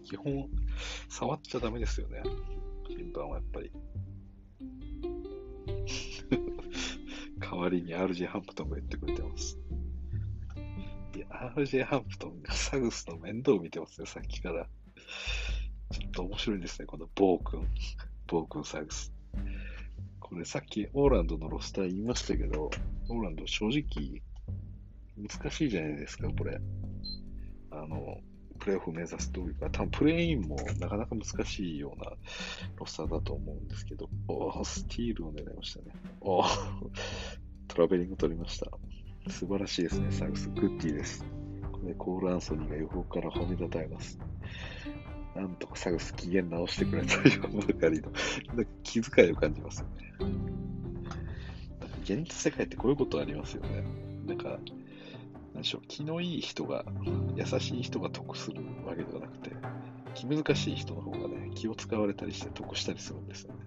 [0.03, 0.49] 基本、
[1.09, 2.24] 触っちゃダメですよね。
[2.89, 3.70] 審判はやっぱり。
[7.39, 9.57] 代わりに RJ ハンプトンが言ってくれてます。
[11.41, 14.66] RJ ハンプトンがサグスの面倒を見てますね、さっきから。
[15.91, 17.66] ちょっと面白いですね、このボー君。
[18.26, 19.12] ボー君サグス。
[20.20, 22.70] これさっきオーランドのロスター言いましたけど、
[23.09, 24.22] オーランド正直
[25.16, 26.61] 難しいじゃないですか、これ。
[27.70, 28.18] あの、
[28.59, 32.12] プレーオフ目指すというか、多分プレイインもなかなか難しいような
[32.76, 35.86] ロスターだと思うんですけど、おスティールを狙いましたね。
[36.20, 36.45] お
[37.66, 38.66] トラベリング取りました。
[39.29, 40.49] 素晴らしいですね、サグス。
[40.51, 41.25] Good D です。
[41.73, 44.18] これコール・アンソニーが横から褒めたたえます。
[45.35, 48.11] なんとかサグス機嫌直してくれというばかりの、
[48.55, 50.11] なんか気遣いを感じますよね。
[52.03, 53.85] 現実世界ってこういうことありますよね。
[54.27, 54.57] なんか、な
[55.61, 56.85] んでしょう、気のいい人が、
[57.37, 59.51] 優しい人が得するわけではなくて、
[60.14, 63.60] 気難しい人の方がね、気を使われたりして得したりするんですよね。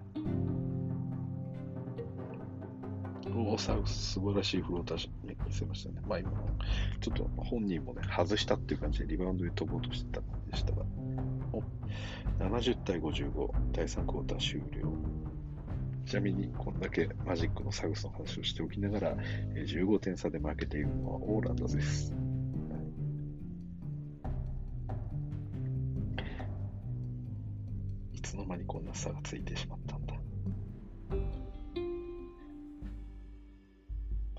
[3.36, 6.00] おサウス、素晴らしいフローター見せましたね。
[6.06, 6.30] まあ今、
[7.00, 10.84] ちょっと本人もね、外したっていう感じでリバウンドで飛ぼうとしてた感じでしたが、
[11.52, 11.62] お
[12.42, 14.88] 70対55、第3クォーター終了。
[16.06, 19.16] ちなみに、こんだけマジックのサグスの話をしておきながら、
[19.54, 22.14] 15点差で負けているのはオーランドです。
[28.12, 30.03] いつの間にこんな差がついてしまった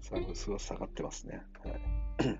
[0.07, 1.41] サグスは下がってますね。
[1.63, 2.39] はい、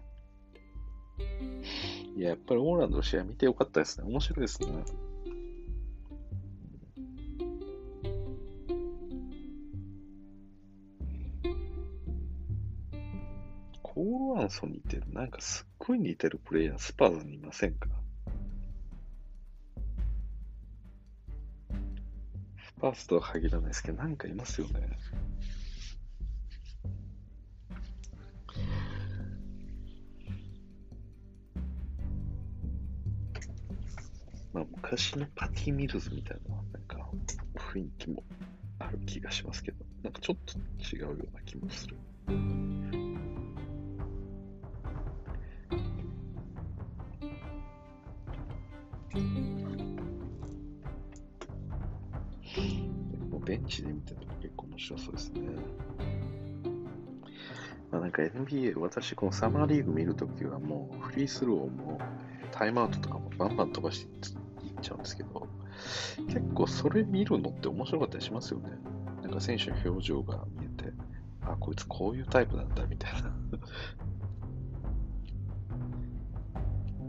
[2.19, 4.07] いや、やっぱりオーランドの試合見てよかったですね。
[4.07, 4.67] 面白いですね。
[13.81, 17.89] ポール・アンソニーってなんかすっごい似てるプレイヤー、スパーズにいませんか？
[22.59, 24.87] スパーズとは限らないですけど、なんかいますよね。
[34.55, 37.09] まあ、昔のパティ・ミルズみたいな、なんか
[37.73, 38.23] 雰囲気も
[38.79, 41.97] ある気がしますけど、なんかちょっと違うような気もする。
[53.43, 55.41] ベンチで見てるの結構面白そうですね。
[57.91, 61.99] まあ、なんか NBA、私このサマーリーグ見るときはもうフリースローも
[62.51, 64.44] タイムアウトとかもバンバン飛ばして
[64.85, 65.47] ちゃうんですけど、
[66.27, 68.69] 結構それ見るのって面白かったりしますよね。
[69.23, 70.93] なんか選手の表情が見えて、
[71.41, 73.31] あ、こいつこういうタイプなんだみたいな。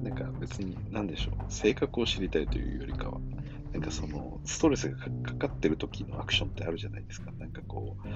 [0.10, 3.20] なんか別に、なんでしょう、性格を知りたいというよりかは、
[3.72, 7.32] なんかその、ストレスがかかってる時のアクションってあるじゃないですか。
[7.32, 8.08] なんかこう、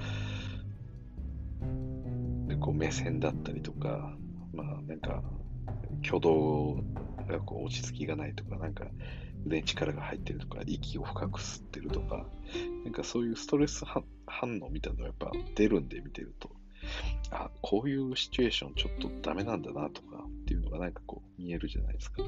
[2.49, 4.15] でこう目線だったりとか、
[4.53, 5.21] まあなんか、
[6.03, 6.83] 挙動
[7.27, 8.85] がこう落ち着きがないとか、なんか
[9.45, 12.25] 腕に力が入ってるとか、息を深く吸ってるとか、
[12.83, 14.03] なんかそういうストレス反
[14.61, 16.49] 応みたいなのがやっぱ出るんで見てると、
[17.31, 22.23] あ、こういうシチュエーションちょっとダメなんだなとかっていうのがなんかこう見えるじゃないですか。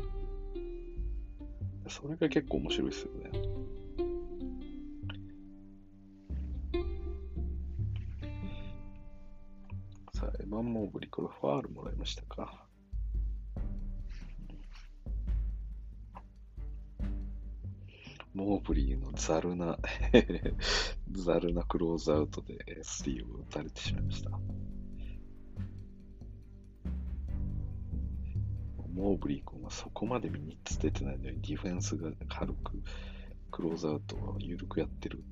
[1.87, 3.31] それが結構面白いですよね。
[10.13, 12.62] さあ、エマン・モーブリ、これファールもらいましたか。
[18.33, 19.77] モーブリーのザルな
[21.11, 24.39] ザルなクローズアウトでスリーを打たれてしまいました。
[28.93, 32.83] モーブリー君はそこまで3つ出てないのにディフェンスが軽く
[33.49, 35.23] クローズアウトを緩くやってる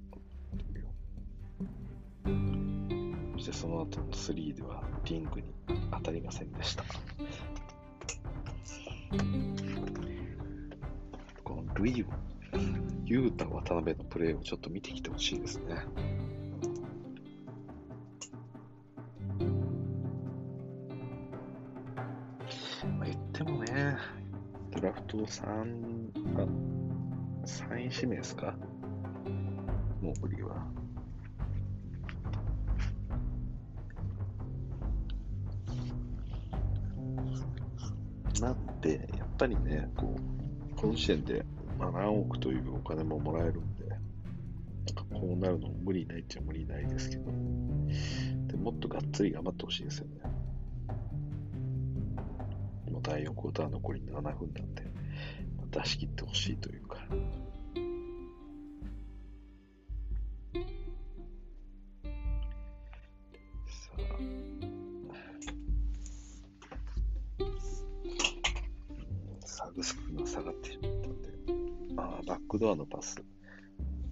[3.34, 5.54] そしてその後の3ではリングに
[5.92, 6.84] 当たりませんでした。
[11.44, 15.76] このルイユータ渡辺のプレーをちょっと見てきてほしいですね。
[22.98, 23.98] まあ、言ってもね、
[24.72, 25.46] ドラフト3、
[26.38, 26.48] あ、
[27.46, 28.56] 3位指名ですか？
[30.02, 30.66] モーブリーは。
[38.40, 41.46] なんで、やっぱりね、こう、この時点で
[41.82, 44.00] まあ、何億というお金ももらえるんで、なん
[44.96, 47.32] かこうなるのも無理ないっちゃ無理ないですけど、
[48.46, 50.22] でもっとがっつり頑張ってほしいですよね。
[52.92, 54.84] もう第4クォーター残り7分なんで、
[55.72, 57.00] 出し切ってほしいというか。
[72.62, 73.16] ドアのパス。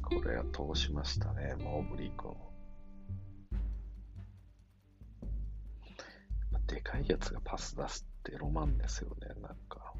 [0.01, 2.33] これは通しましたね、モーブリー君。
[6.65, 9.93] でかいやつがパス出すってロマンですよね、なんか。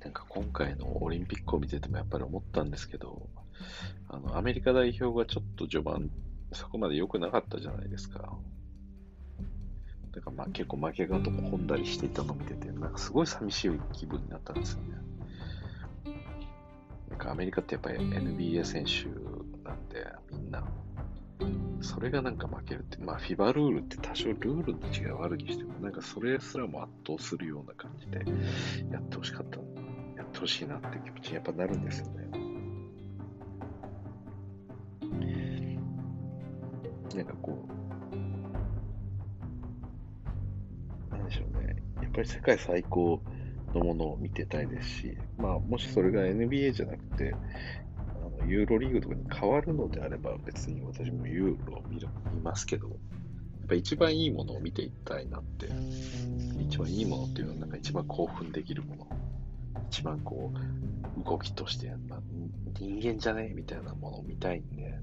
[0.00, 3.28] なんか今回のオリンピックを見ててもやっぱり思ったんですけど、
[4.08, 6.10] あのアメリカ代表がちょっと序盤
[6.52, 8.36] そこまで良くなかったじゃないですか。
[10.16, 14.96] だかまあ結構負けがとも込んだりしていたのを見てて、なんかすごい寂しい気分になったんですよね。
[17.10, 19.04] なんかアメリカってやっぱり NBA 選手
[19.68, 20.66] なんで、みんな、
[21.82, 28.24] それがなんか負けるって、まあ FIBA ルールって多少ルールの違いはあるにしても、なんかそれすらも圧倒するような感じで
[28.90, 29.58] やってほしかった、
[30.16, 32.26] やってほしいなって気持ちにやっぱなるんですよね。
[37.14, 37.55] なんかこ
[42.16, 43.20] ぱり世界最高
[43.74, 47.34] のものを見てたいですし、まあ、もしそれが NBA じゃなくて、
[48.38, 52.98] あのユーロリーグとかに変わるのであれば、別に私もユーロを見る見ますけど、やっ
[53.68, 55.68] ぱ一番いいものを見ていきたいなって、
[56.58, 59.06] 一番いいものっていうのは、なんか一番興奮できるもの、
[59.90, 60.52] 一番こ
[61.20, 62.20] う、動きとして、まあ、
[62.78, 63.48] 人間じゃね？
[63.50, 64.98] えみたいなものを見たいんで、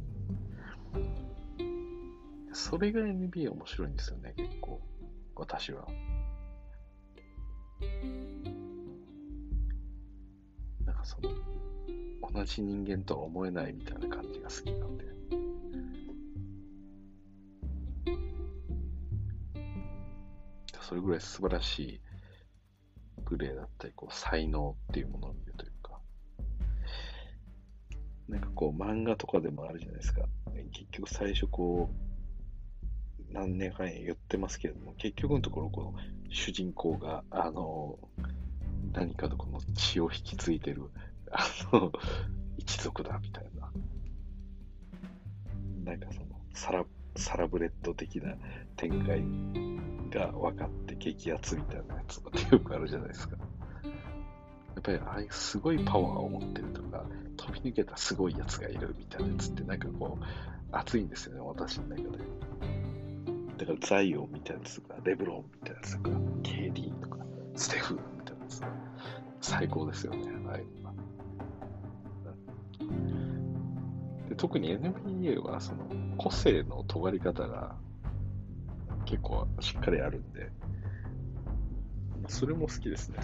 [2.54, 4.82] それが NBA 面白いんですよね、結構。
[5.36, 5.88] 私は。
[10.86, 11.30] なんかその、
[12.34, 15.14] 同じ人間とは思えないみたいな感じが好きなんで。
[20.82, 22.02] それぐらい素晴らしい
[23.26, 26.00] プレーだったり、こう、才能っていうものを見るというか、
[28.30, 30.22] なんかこう、漫画とかでもあるじゃないですか。
[30.72, 32.13] 結局最初こう、
[33.34, 35.94] 何年か言ってますけれども、結局のところ、この
[36.30, 37.98] 主人公が、あの、
[38.94, 40.84] 何かのこの血を引き継いでる、
[41.32, 41.92] あの、
[42.58, 43.72] 一族だみたいな。
[45.84, 46.86] なんかその、サラ、
[47.16, 48.36] サラブレッド的な
[48.78, 49.24] 展開
[50.12, 53.38] が分かって激アツみたいなやつ ってよくあるじゃないですか。
[53.38, 57.06] やっぱりああいうすごいパワーを持ってるとか、
[57.38, 60.24] 飛び抜けたすごいやつがいるみたいなやつってなんかこう、
[60.72, 62.83] 熱いんですよね、私の中で。
[63.66, 66.10] だかザイオンみたいなやつとか、レブロンみたいなやつとか、
[66.44, 67.18] KD とか、
[67.56, 68.62] ステフみたいなやつ
[69.42, 70.94] 最高ですよね、ああいうのが。
[74.30, 75.86] で特に NBA はその
[76.18, 77.76] 個性の尖り方が
[79.06, 80.50] 結構しっかりあるんで、
[82.28, 83.18] それも好きですね。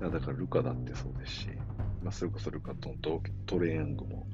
[0.00, 1.48] だからルカだってそうですし、
[2.02, 2.94] まあ、それこそルカと
[3.46, 4.26] トレイヤングも、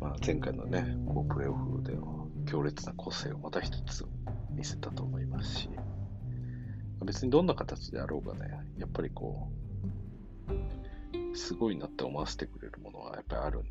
[0.00, 4.04] まあ、前回のね、こうプレーオフでの強烈な個性をまた一つ
[4.50, 5.70] 見せたと思いますし、
[7.04, 9.48] 別にどんな形であろうがね、やっぱりこ
[11.32, 13.70] う、すごいなって思わせてくれるものはやっぱりあるんで、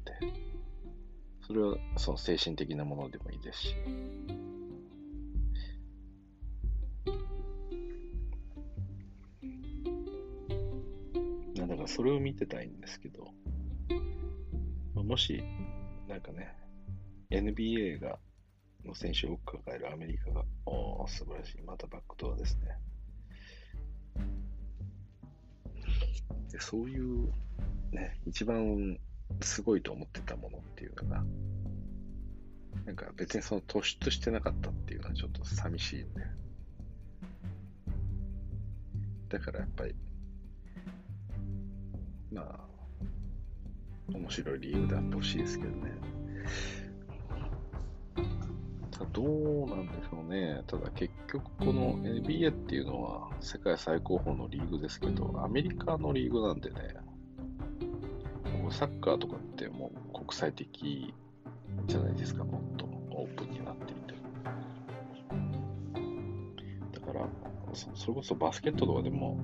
[1.45, 3.75] それはその精神的なものでもいいですし、
[11.55, 13.27] だからそれを見てたいんですけど、
[14.95, 15.43] もし、
[16.07, 16.55] なんかね、
[17.31, 18.19] NBA が、
[18.85, 21.61] の選手を多く抱えるアメリカが、おー、素晴らしい。
[21.63, 22.77] またバックドアですね。
[26.51, 27.33] でそういう、
[27.91, 28.97] ね、一番
[29.41, 31.23] すごいと思ってたものっていうのが、
[32.85, 36.05] なんか別にその突出してなかったっていうのはちょっと寂しいね。
[39.29, 39.95] だからやっぱり、
[42.31, 42.74] まあ、
[44.13, 45.91] 面白いリーグであってほしいですけどね。
[49.11, 50.61] どうなんでしょうね。
[50.67, 56.95] ただ結局この NBA っていうのは世界最高峰のリーグですけど、アメリカのリーグなんでね、
[58.71, 61.13] サッカーとかってもう国際的
[61.87, 64.15] じゃないですか、もっとオープンになっていて。
[66.99, 67.27] だから、
[67.73, 69.39] それこそバスケットとかでも、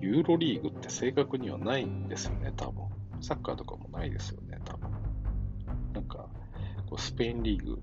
[0.00, 2.84] ユーロリーグって正確にはないんですよね、多分。
[3.24, 4.90] サッカーとかもないですよね、多分。
[5.94, 6.28] なんか、
[6.86, 7.80] こうスペインリーグ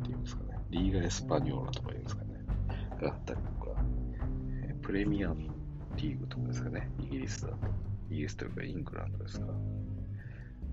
[0.00, 2.30] っていうんですかね、リーガ・エスパニョーラとかいうんですかね、
[3.00, 3.84] があったりとか、
[4.64, 5.48] えプレミアム
[5.96, 7.56] リーグとかですかね、イギリスだと。
[8.10, 9.46] イギリスというかイングランドですか。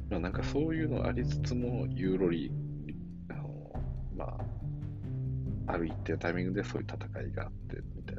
[0.09, 3.71] まあなんかそういうのありつつも、ユーロリー、あの
[4.15, 4.25] ま
[5.67, 8.15] あ、ある一定のタイミングでそういう戦いがあってみたい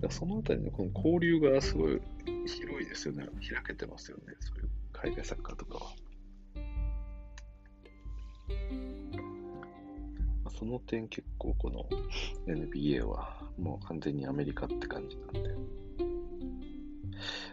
[0.00, 0.10] な。
[0.10, 2.00] そのあたりのこの交流がすごい
[2.46, 3.26] 広いですよね。
[3.50, 4.34] 開けてますよね。
[4.38, 4.68] そういう
[5.00, 5.90] 海外サッカーとかは。
[10.50, 11.86] その点結構この
[12.52, 15.54] NBA はもう完全にアメリカって感じなんで。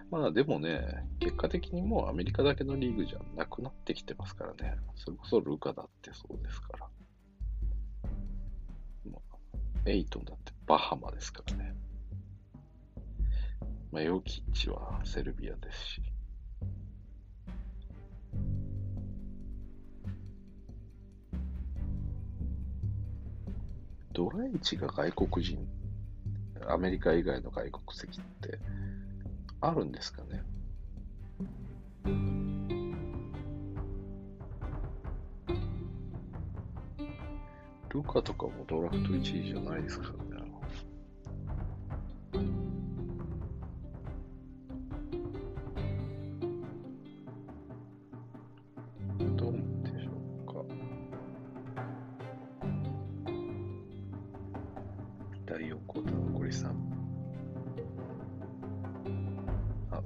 [0.10, 4.78] まあでもね、結果的にもうアメリカだけのリーグじゃなくなってきてますからね。
[4.96, 6.88] それこそルカだってそうですから。
[9.12, 9.38] まあ、
[9.86, 11.76] エイトンだってバハマですからね。
[13.92, 16.15] まあ、ヨキッチはセルビアですし。
[24.16, 25.68] ドライチが外国人、
[26.70, 28.58] アメリカ以外の外国籍って
[29.60, 30.42] あるんですかね？
[37.90, 40.35] ルカとかもドラフト1位じゃないですからね。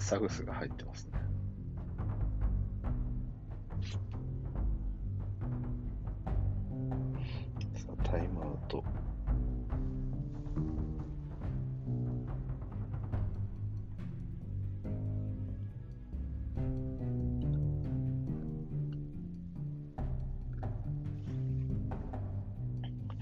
[0.09, 1.11] サグスが入ってますね。
[7.75, 8.83] さあ、タイムアウト。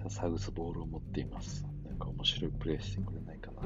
[0.07, 1.65] サグスボールを持っています。
[1.85, 3.56] なんか面白いプレーしてくれないかな。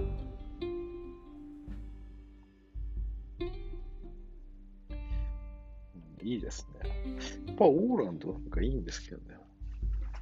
[7.61, 9.37] ぱオーランドなんかいいんですけどね。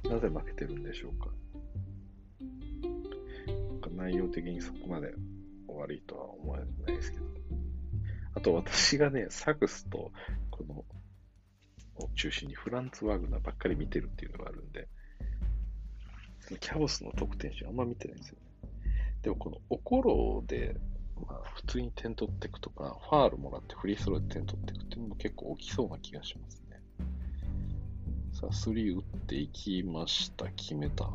[0.04, 1.30] なぜ負けてるんでしょうか。
[3.96, 5.12] 内容的にそこまで
[5.68, 7.24] 悪いとは思えないですけど。
[8.34, 10.12] あと私がね、サグスと
[10.50, 10.84] この
[12.04, 14.88] を中心にフランツ・ワグナーばっかり見てるっていうのがあるんで、
[16.40, 18.70] そのキャボスの得点集あんま見てないんですよね。
[19.22, 20.76] でもこのオコロで、
[21.26, 26.69] まあ、普通に点取っていくとか、ファールもらってフリースローで点取っていくっていうのも結構起きそうな気がしますね。
[28.40, 30.46] さあ、スリー打っていきました。
[30.56, 31.10] 決めた。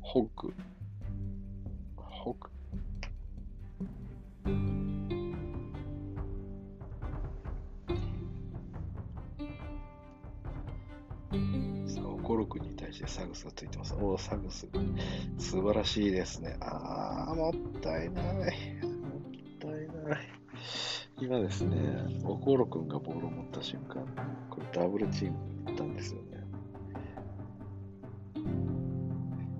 [0.00, 0.52] ホッグ。
[1.96, 2.50] ホッグ。
[11.88, 13.94] さあ、コロクに対してサグスがついてます。
[13.94, 14.66] おお、サグス。
[15.38, 16.56] 素晴らしいですね。
[16.58, 18.24] あー、もったいない。
[18.24, 18.52] もっ
[19.60, 19.70] たい
[20.08, 20.18] ない。
[21.24, 21.78] 今ですね、
[22.22, 24.04] オコロ君がボールを持った瞬間、
[24.50, 26.44] これダブルチームに行ったんですよね。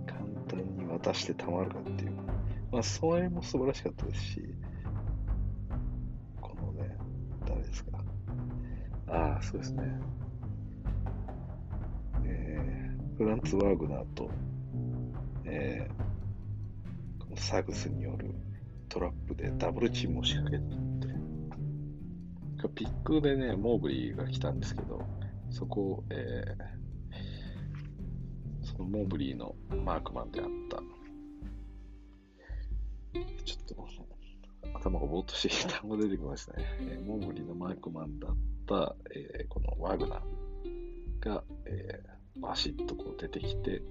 [0.06, 2.12] 簡単に渡してたまるかっていう。
[2.70, 4.54] まあ、それも素晴らしかったですし、
[6.38, 6.98] このね、
[7.46, 7.92] 誰ですか。
[9.08, 10.00] ああ、そうですね。
[12.26, 14.30] えー、フランツ・ワーグナーと、
[15.46, 18.34] えー、このサグスによる
[18.90, 20.93] トラップでダブルチームを仕掛けて、
[22.68, 25.02] ピックでね、モーブリーが来たんですけど、
[25.50, 29.54] そこを、えー、そのモーブリーの
[29.84, 30.78] マークマンであった
[33.44, 33.64] ちょっ
[34.72, 36.64] と頭がぼーっとして単語出てきましたね。
[36.80, 38.30] えー、モーブリーのマークマンだっ
[38.66, 43.82] た、えー、このワグナーが、えー、バシッとこう出てきて、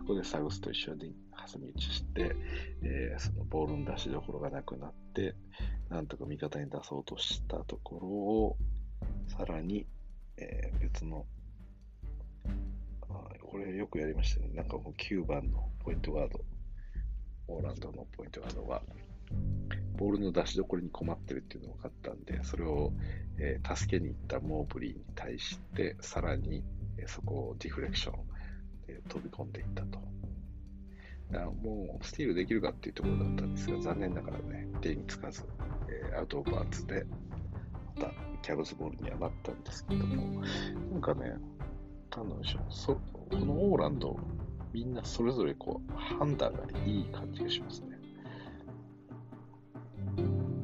[0.00, 1.14] そこでサグスと一緒に
[1.52, 2.34] 挟み撃ちして、
[2.82, 5.34] えー、そのボールの出しどころがなくなって、
[5.88, 8.56] なんとか味方に出そうとしたところを、
[9.28, 9.86] さらに、
[10.36, 11.26] えー、別の、
[13.08, 14.50] あこれよくやりましたね。
[14.54, 16.44] なんかもう9番のポイントガード
[17.50, 18.82] オーランドのポイントガードは、
[19.96, 22.92] ボールの出しどころに困ってるっていうのが分かったんで、それを、
[23.38, 26.64] えー、助けに行ったモーブリーに対して、さらに、
[27.08, 28.14] そこをディフレクション
[28.86, 30.00] で飛び込んでいったと。
[31.30, 35.44] だからもうスティールできるかっていうところだったんですが、残念ながらね、手につかず、
[35.88, 37.04] えー、アウトオブバーツで、
[37.96, 38.12] また
[38.42, 40.42] キャブズボールにはなったんですけども、
[40.92, 41.34] なんかね、
[42.16, 44.18] なんでしょう、そこのオーランド、
[44.72, 47.98] みんなそれぞれこう判断がいい感じがしますね。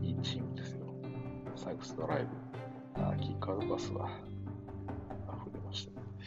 [0.03, 0.87] いいチームですよ。
[1.57, 2.27] サイクスドライ
[2.95, 3.03] ブ。
[3.03, 4.26] あ、キッカードバスは。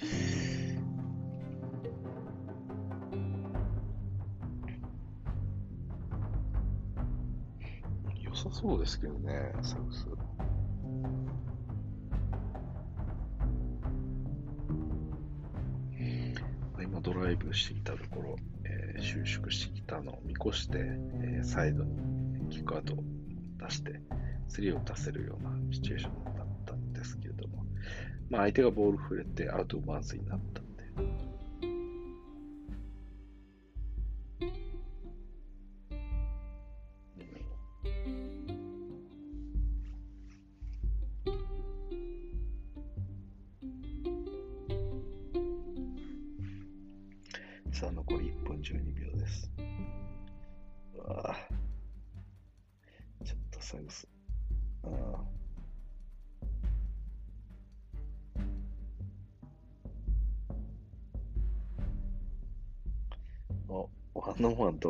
[0.01, 0.05] 良
[8.33, 10.07] さそうですけどね、サイクス。
[16.81, 23.03] 今ドライブしてきたところ、えー、収縮してきたのを見越して、えー、サイドにキックアウトを
[23.57, 23.99] 出して、
[24.47, 26.28] スリーを出せるようなシチュエーション
[28.29, 30.58] まあ、相手がボール触れてアウトバウンスになった。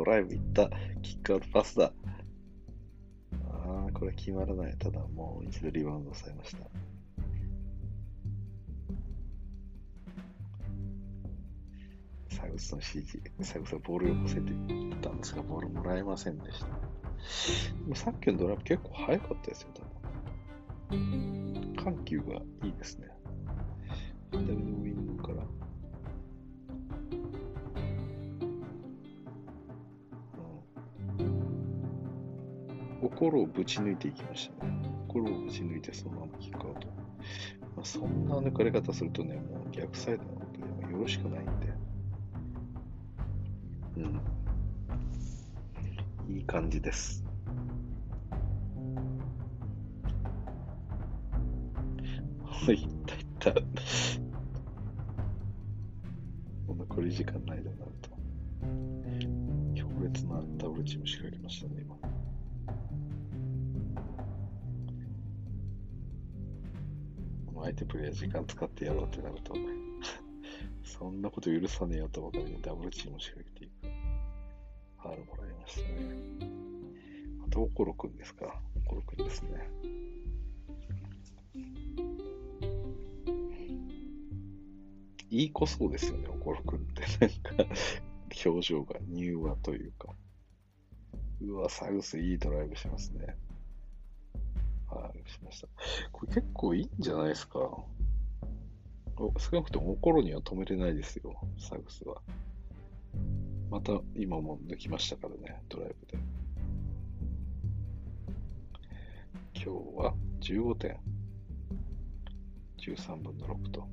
[0.00, 0.70] ドライブ行った。
[1.02, 1.92] キックアウトパスだ。
[3.52, 4.74] ああ、これ決まらない。
[4.78, 6.64] ただ、もう一度リバウンドされました。
[12.34, 16.66] サグスの指示、サグスはボールを寄せていったんですが、ボールもらえませんでした。
[17.86, 19.68] もさっきのドライブ結構早かったですよ、
[20.88, 21.74] 多分。
[21.76, 23.19] 緩急がいいですね。
[33.20, 34.72] 心をぶち抜いていきましたね。
[35.06, 36.86] 心をぶち抜いてそのままキックアウト。
[37.76, 41.50] まあ、そんな抜かれ方するとね、もう逆サイドのことでもよろしくないんで。
[43.98, 44.00] う
[46.30, 46.34] ん。
[46.34, 47.22] いい感じです。
[52.68, 53.50] いったいった。
[56.66, 57.69] もう残り時間ないと
[69.10, 69.54] ってなると、
[70.84, 73.72] そんなこと許さねえよとばかりにダブルチーム仕掛けていく。
[75.02, 75.88] ファールもらいましたね。
[77.46, 78.60] あと、おころくんですか？
[78.76, 79.68] おころくんですね。
[85.30, 87.02] いい子そうですよね、おころくんって。
[87.26, 87.74] なんか、
[88.44, 90.08] 表情が柔和というか。
[91.40, 93.36] うわ、サグスいいドライブしますね。
[94.88, 95.68] はい、しました。
[96.12, 97.60] これ結構いいんじゃないですか？
[99.38, 102.22] 少なくともコロには止めれないですよ、サグスは。
[103.70, 106.18] また今も抜きましたからね、ドライブで。
[109.54, 110.98] 今日は15点。
[112.78, 113.86] 13分の6と。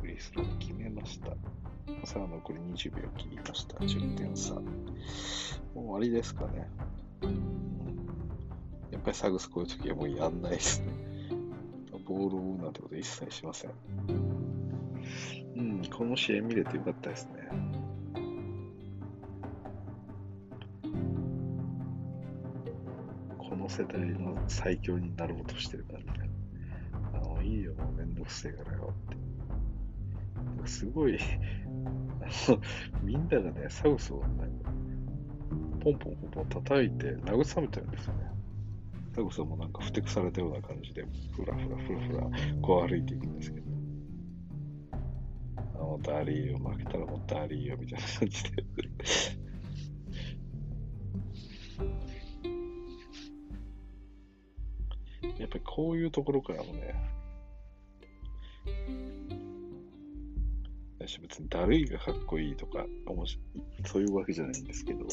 [0.00, 1.36] フリースロー決めました。
[2.06, 3.76] さあ、残り20秒切りました。
[3.76, 4.54] 10点差。
[4.54, 6.66] もう終わりですかね。
[9.12, 11.08] サグスこういう時はもうやんないですね。
[12.06, 13.70] ボールを追うなんてこと一切しません。
[15.56, 17.48] うん、この試合見れてよかったですね。
[23.36, 26.30] この世代の最強になろうとしてるからね。
[27.12, 30.68] あの、いいよ、もうめんどくせえからよって。
[30.68, 31.18] すごい
[33.02, 34.48] みんながね、サウスをね、
[35.80, 38.27] ポンポンポンポン叩いて慰めてるんですよね。
[39.18, 41.04] サウスもなんかふてくされたような感じで、
[41.34, 42.30] ふらふらふらふら、
[42.62, 43.66] こう歩いていくんですけど。
[45.74, 48.50] あの、ダリーよ、負けたらもうダリーよ、みたいな感じで
[55.38, 56.94] やっぱりこういうところからもね、
[61.00, 62.86] 別にだるいがかっこいいとか、
[63.84, 65.06] そういうわけじゃないんですけど、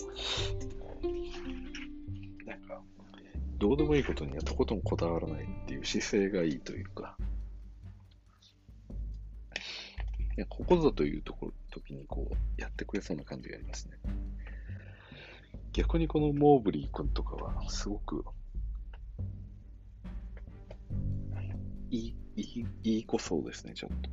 [3.57, 7.17] どうでもいいことにはとことんこだわらないっていう姿勢がいいというか、
[10.37, 13.97] いやここぞというとこ時にこうやってくれそうな感じがありますね。
[15.71, 18.25] 逆にこのモーブリー君とかはすごく
[21.89, 24.09] いい、いい、いい子そうですね、ちょっと。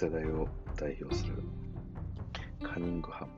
[0.00, 0.48] 世代を
[0.78, 1.34] 代表する
[2.62, 3.32] カニングハム、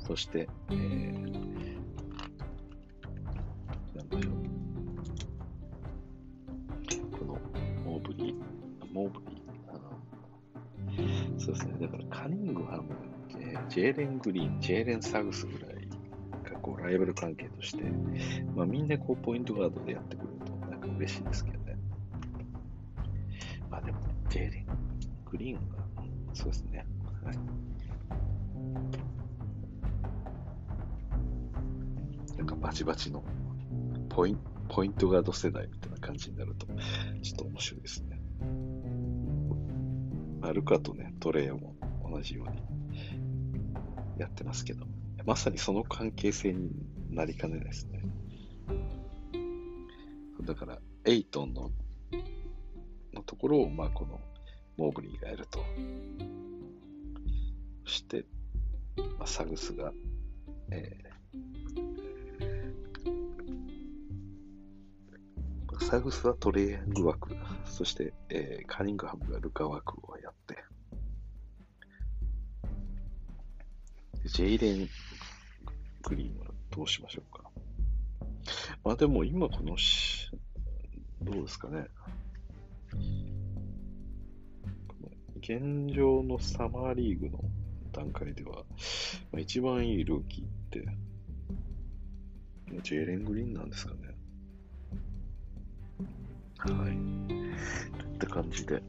[0.00, 1.76] そして、えー、
[3.94, 4.32] なんでしょう、
[7.18, 7.38] この
[7.84, 8.34] モーブリー、
[8.94, 9.78] モーブリー、あの、
[11.38, 12.84] そうですね、だからカニングハム、
[13.38, 15.86] えー、ジェーレン・グリーン、ジェーレン・サグスぐらい
[16.50, 17.84] がこうライバル関係として、
[18.54, 21.76] まあ、みんなこうポイントガードでやってくるとなんか嬉しいですけどね。
[23.70, 23.98] まあでも、
[24.30, 24.66] ジェーレン・
[25.30, 25.84] グリーンが
[26.36, 26.86] そうですね。
[27.24, 27.38] はい。
[32.36, 33.24] なんかバチバチの
[34.10, 34.38] ポイン
[34.68, 36.66] ポイントガード世代みたいな感じになると、
[37.22, 38.20] ちょっと面白いですね。
[40.40, 41.74] まあ、ルカとね、トレイも
[42.08, 42.62] 同じように
[44.18, 44.84] やってますけど、
[45.24, 46.70] まさにその関係性に
[47.10, 48.02] なりかねないですね。
[50.42, 51.70] だから、エイトンの
[53.14, 54.20] のところを、まあ、この
[54.76, 55.64] モーブリーがやると。
[57.84, 58.24] そして、
[58.96, 59.92] まあ、サグスが、
[60.70, 70.58] えー、サグスはトレイヤング枠、そして、えー、カニングハムがルカ枠をやって、
[74.24, 74.88] ジェイレン・
[76.02, 77.44] グリーンはどうしましょうか。
[78.82, 80.30] まあでも今このし、
[81.22, 81.86] どうですかね。
[85.48, 87.38] 現状のサマーリーグの
[87.92, 88.64] 段階では、
[89.30, 90.84] まあ、一番いいルーキーって、
[92.82, 94.16] ジェーレン・グリーンなんですかね。
[96.58, 97.96] はい。
[97.96, 98.82] といった感じで、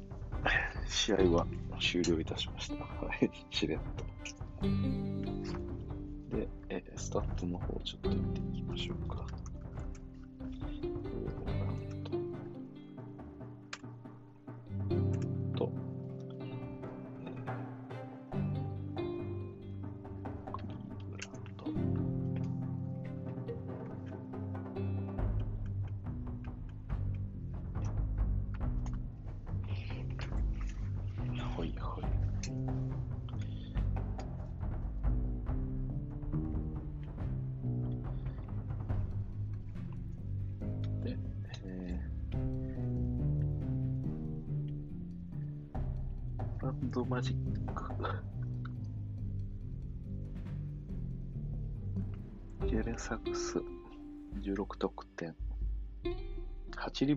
[0.88, 1.46] 試合は
[1.80, 2.84] 終了いたしました。
[2.84, 4.66] はい、しれっと。
[6.36, 9.28] で、えスタッツの方をちょっと見ていきましょうか。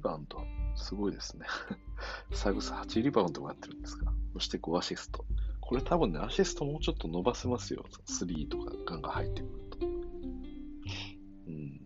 [0.01, 0.44] バウンド。
[0.77, 1.47] すごいですね。
[2.32, 4.12] サグス8リバウンドもやってるんですか？
[4.35, 5.24] そして5アシスト。
[5.60, 7.85] これ多分ね、アシストもうちょっと伸ばせますよ。
[8.06, 9.86] 3とかガンガン入ってくると。
[11.47, 11.81] うん。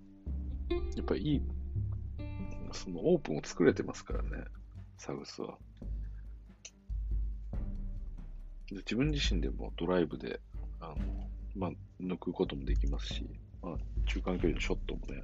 [0.97, 1.43] やっぱいい、
[2.73, 4.45] そのオープンを作れてますからね、
[4.97, 5.59] サグスは。
[8.71, 10.41] で自分自身でもドライブで、
[10.81, 10.97] あの、
[11.55, 11.71] まあ、
[12.01, 13.27] 抜くこともできますし、
[13.63, 13.77] まあ、
[14.07, 15.23] 中間距離のショットもね、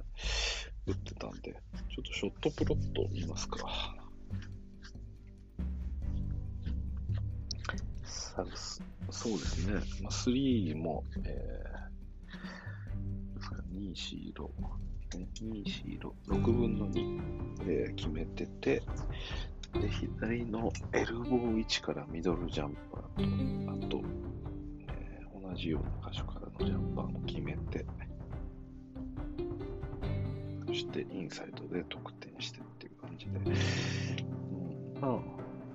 [0.85, 1.55] 打ってたんで、
[1.91, 3.57] ちょっとショットプロット見ますか。
[8.05, 9.73] サグス、そうですね。
[10.01, 14.47] まあ、3も、えー、2、4、
[15.11, 17.19] 6、2、4、6、6分の2、
[17.63, 18.81] えー、決めてて、
[19.73, 24.01] で、左のエルボー位置からミドルジャンパーと、あと、
[24.87, 27.85] えー、同じような箇所からのジャンパーも決めて、
[30.71, 33.39] そしてインサイドで得点してっていう感じで、う
[34.99, 35.21] ん、ま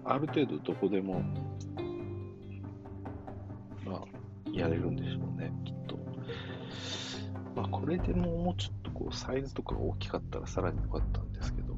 [0.07, 1.21] あ、ある程度どこでも、
[3.85, 4.05] まあ、
[4.51, 5.99] やれるんでしょうね、きっと。
[7.55, 11.77] まあ、これでももうちょっとこう、サイズとか大きかったらさらに良かったんですけど、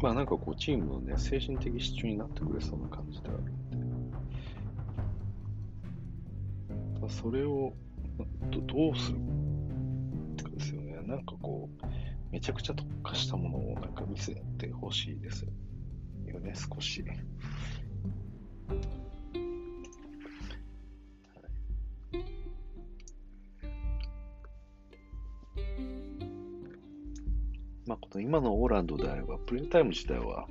[0.00, 3.44] まあなんかこうチームのね、精神的支柱になってくれそうな感じであるん
[7.06, 7.74] で、それを
[8.50, 9.18] どどうする
[10.42, 10.94] かですよね。
[11.06, 11.86] なんかこう、
[12.30, 15.44] めちゃくちゃ特化したものをなんか見せてほしいです
[16.26, 17.04] よね、少し。
[27.86, 30.48] まあ、この今のオーランドであれば、プレイタイム自体は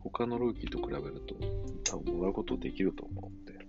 [0.00, 1.34] 他のルーキーと比べると
[1.82, 3.63] 多分もらうことできると思うんで、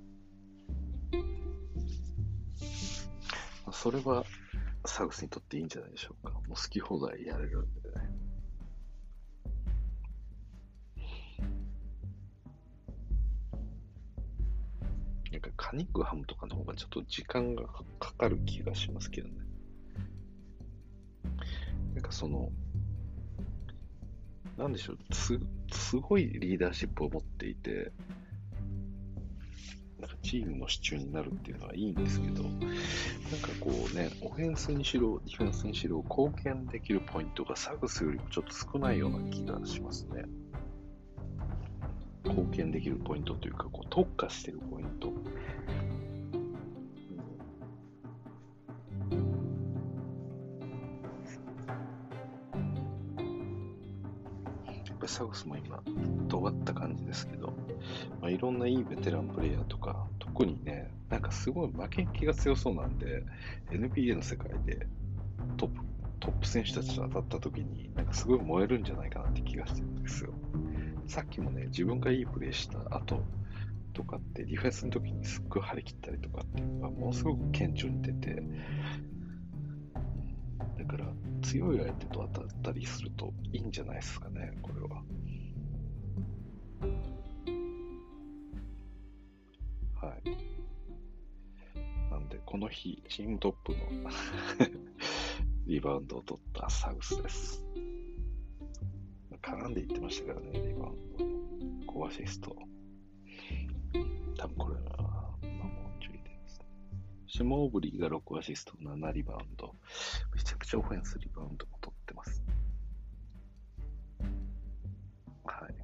[3.85, 4.25] それは
[4.83, 6.33] サグスにとっていいんじゃないでしょうか。
[6.33, 7.95] もう好き放題やれるんでね。
[15.33, 17.67] なんかカニックハムとかの方がちょっと時間が
[17.99, 19.35] かかる気がしますけどね。
[21.93, 22.49] なんかその、
[24.57, 25.39] なんでしょう、す、
[25.71, 27.91] すごいリーダーシップを持っていて、
[29.99, 32.67] なんかチームの支柱になるっていうのはいいんですけど、なんか
[33.61, 40.25] こうね、オフェンスにしろ、ディフェンスにしろ、貢献できるポイントがサグスよりもちょっと少ないような気がしますね。
[42.25, 45.13] 貢献できるポイントというか、こう特化してるポイント。
[55.07, 55.81] サグスも今、
[56.29, 57.53] 尖った感じですけど、
[58.21, 63.23] まあ、いろんないいベテランプレイヤーとか、特にね、なんかすごい負けん気が強そうなんで、
[63.69, 64.87] NBA の世界で
[65.57, 65.85] トップ
[66.19, 70.33] トップ選手たちと当たった時に、なんかすごい燃えるんじゃないかなって気がしてるんですよ。
[71.07, 73.21] さっきもね、自分がいいプレーした後
[73.93, 78.41] とかって、ディフェンスの時にすっごい張り切ったりとかっていうのがものすごく顕著に出て、
[80.79, 81.05] だから
[81.45, 85.03] 強い相手と当たったりするといいんじゃないですかね、これは。
[90.01, 90.23] はい。
[92.09, 93.77] なんで、この日、チームトップの
[95.67, 97.63] リバウンドを取ったサウスです。
[99.43, 101.93] 絡んでいってましたからね、リバウンド。
[101.93, 102.55] 5アシスト。
[104.35, 104.84] 多分これ
[107.35, 109.75] シモーブリーが6アシスト、7リバウンド。
[110.33, 112.41] めちゃくちゃオフェンスリバウンドも取ってます。
[115.43, 115.75] はい。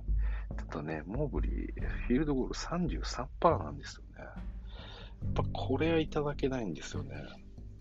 [0.55, 4.23] ただね、モーブリー、フィールドゴール33%なんですよね。
[4.23, 7.17] やっぱこれはいただけないんですよね。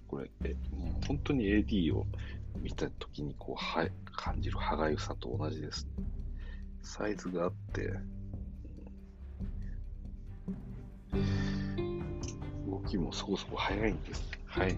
[0.09, 0.57] これ、え
[1.07, 2.09] 本当に AD を
[2.59, 6.05] 見たときにこうは感じる歯がゆさと同じですね。
[6.83, 7.93] サイズがあって、
[12.83, 14.31] 動きもそこそこ速いんです。
[14.47, 14.77] 速い。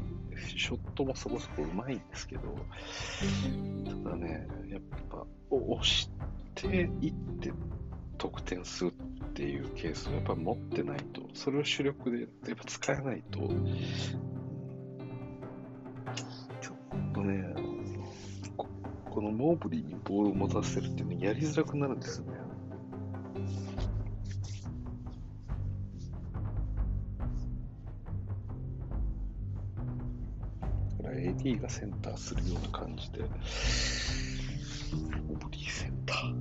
[0.57, 2.43] ショットもそこそこうまいんですけど、
[4.03, 4.81] ただね、やっ
[5.11, 6.11] ぱ押し
[6.55, 7.53] ていって
[8.19, 8.93] 得点する
[9.25, 13.41] っていうケースをやっぱ持ってないと、それを主力でやっぱ使えないと、
[16.61, 17.55] ちょっとね、
[18.57, 18.67] こ
[19.11, 22.42] このモーブリーにボールを持たせるっていうのやりづらくなるんですよね。
[31.43, 36.35] だから AD がセンターするような感じで、モーブリーセンター。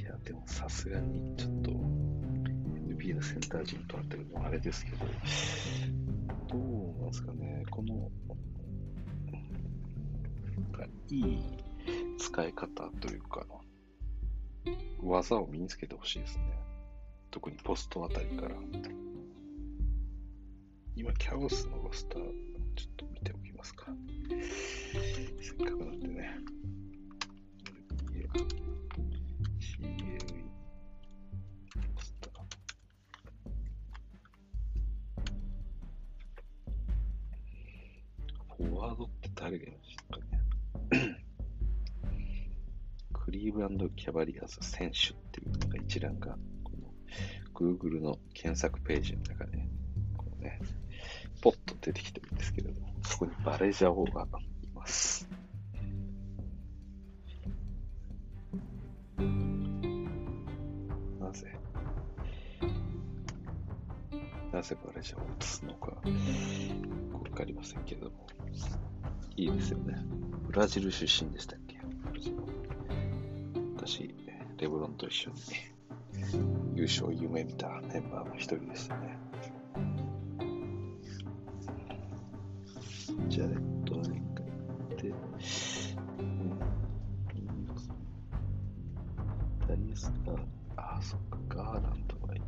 [0.00, 4.98] いや、でもさすがにちょっと NBA のセンター陣とってるのもあれですけど、
[6.48, 6.60] どう
[7.00, 8.10] なんですかね、この、
[11.08, 11.38] いい
[12.18, 13.46] 使い方というか、
[15.02, 16.44] 技を身につけてほしいですね。
[17.30, 18.56] 特にポストあたりから。
[20.96, 22.22] 今、キャオスのロスター、
[22.76, 23.86] ちょっと見ておきますか。
[25.40, 26.38] せっかくなんでね。
[38.56, 40.24] フォワードって誰がいましたか
[40.96, 41.16] ね。
[43.12, 46.94] クリーブランド・キャバリアーズ選手っていうのが一覧が、この
[47.52, 49.68] Google の検索ページの中で、
[50.16, 50.60] こうね、
[51.44, 54.26] ポッと出てきてるんですけれども、そこにバレジャオがい
[54.74, 55.28] ます。
[61.20, 61.52] なぜ？
[64.54, 65.96] なぜバレジャオを移すのか、わ
[67.36, 68.26] かりませんけれども、
[69.36, 70.02] いいですよね。
[70.46, 71.78] ブラジル出身でしたっけ？
[73.76, 74.14] 私、
[74.56, 75.36] レブロンと一緒に
[76.74, 79.18] 優勝を夢見たメンバーの一人でしたね。
[83.28, 85.12] ジャレット・アレンがいて、
[89.66, 90.36] ダリアスが、
[90.76, 92.44] あ、そっか、ガーランドがいて、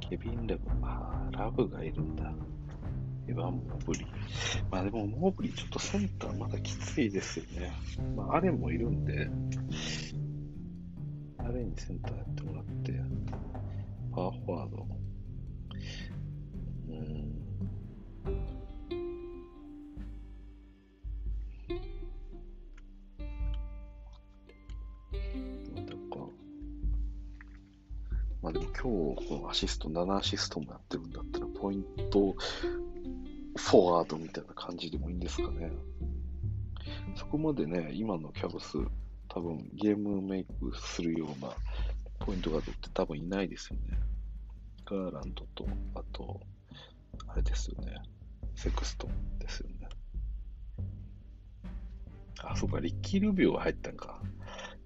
[0.00, 2.32] ケビン・ラブ、あ、ラブがいるんだ。
[3.28, 4.06] エヴァン・モーブリー。
[4.70, 7.72] まあでも、モーブリーちょっとセンターまだきついですよね。
[8.14, 9.28] まあ、アレンもいるんで、
[11.38, 13.00] アレンにセンターやってもらって、
[14.12, 14.95] パワーフォワード。
[28.78, 32.34] 今日、このアシスト、7アシストもやってるんだったら、ポイント
[33.56, 35.72] フォワードみたいな感じでもいいんですかね。
[37.14, 38.76] そこまでね、今のキャブス、
[39.28, 41.52] 多分ゲームメイクするような
[42.18, 43.98] ポイントガードって多分いないですよね。
[44.84, 46.40] ガーランドと、あと、
[47.28, 47.96] あれですよね。
[48.54, 49.88] セクストンですよね。
[52.40, 54.20] あ、そうか、リッキー・ルビオが入ったんか。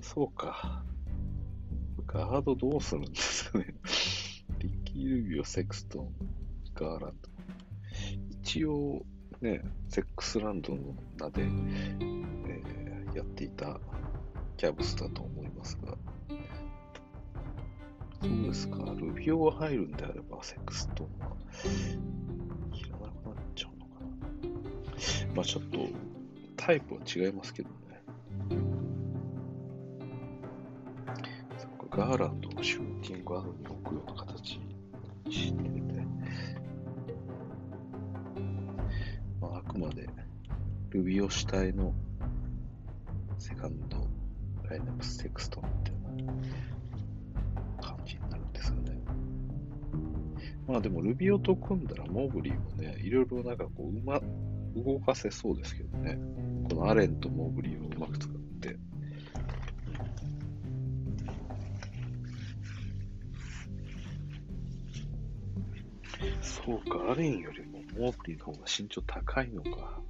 [0.01, 0.85] そうか。
[2.13, 3.67] ガードどうするんですかね。
[4.59, 6.13] リッキー・ルビオ、セクストン、
[6.75, 7.29] ガーランド。
[8.43, 9.03] 一応、
[9.41, 13.79] ね、セックスランドの名で、えー、やっていた
[14.57, 15.97] キャブスだと思いますが、
[18.21, 21.37] そうですか、ルビオが入るんであれば、セクストンは
[22.73, 25.35] いらなくなっちゃうのかな。
[25.37, 25.87] まあちょっと、
[26.57, 27.77] タイプは違いますけどね。
[32.01, 34.59] ガーランドのシューティングガードに置くような形
[35.27, 35.71] にしてて
[39.81, 40.09] まで
[40.91, 41.93] ルビオ主体の
[43.39, 43.99] セカンド
[44.69, 48.99] ラインナップセクストみたいな感じになるんですよね。
[50.67, 54.21] まあでもルビオと組んだらモーブリーもね、いろいろなんかこう、うま、
[54.75, 56.19] 動かせそうですけどね。
[56.69, 58.40] このアレンとモーブリーをうまく使っ
[66.65, 70.01] そうか、アレンよりもモープリーの方が身長高いのか。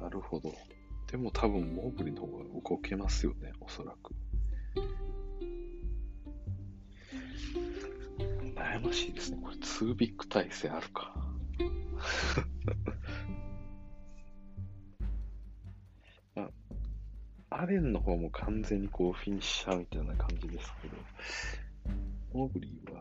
[0.00, 0.54] なるほど。
[1.10, 4.14] でも多分モープリーの方が動けますよね、おそらく。
[8.54, 9.38] 悩ましいですね。
[9.42, 11.14] これ2ビッグ体制あるか。
[16.36, 16.50] あ、
[17.50, 20.96] アレンの方も完全にこうフィニッシャーみたいな感じですけど、
[22.32, 22.95] モーブリーは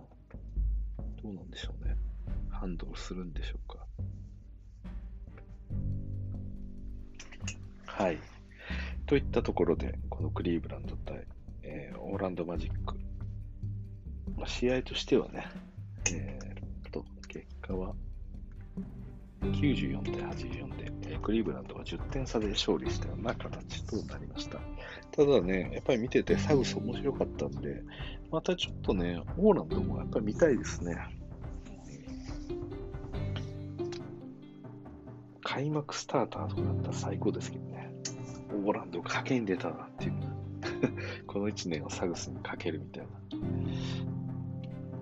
[1.25, 1.97] どうなんでしょうね。
[2.51, 3.87] ハンドルするんでしょうか。
[7.87, 8.19] はい。
[9.07, 11.25] といったところで、このクリーブランド対、
[11.63, 12.95] えー、オーランドマジック。
[14.37, 15.47] まあ、試合としてはね、
[16.13, 17.95] えー、と、結果は
[19.41, 24.59] 94対84で、えー、クリーブランドは10点差で勝利したような形となりました。
[25.11, 27.81] ただね、やっぱり見ててサウス面白かったんで、
[28.31, 30.97] またちょっとね、オーランドもやっぱり見たいですね。
[35.55, 37.89] 開幕スターターとかだったら最高ですけどね。
[38.51, 40.13] オーランド賭けに出たなっていう。
[41.27, 43.07] この1年をサグスにかけるみたい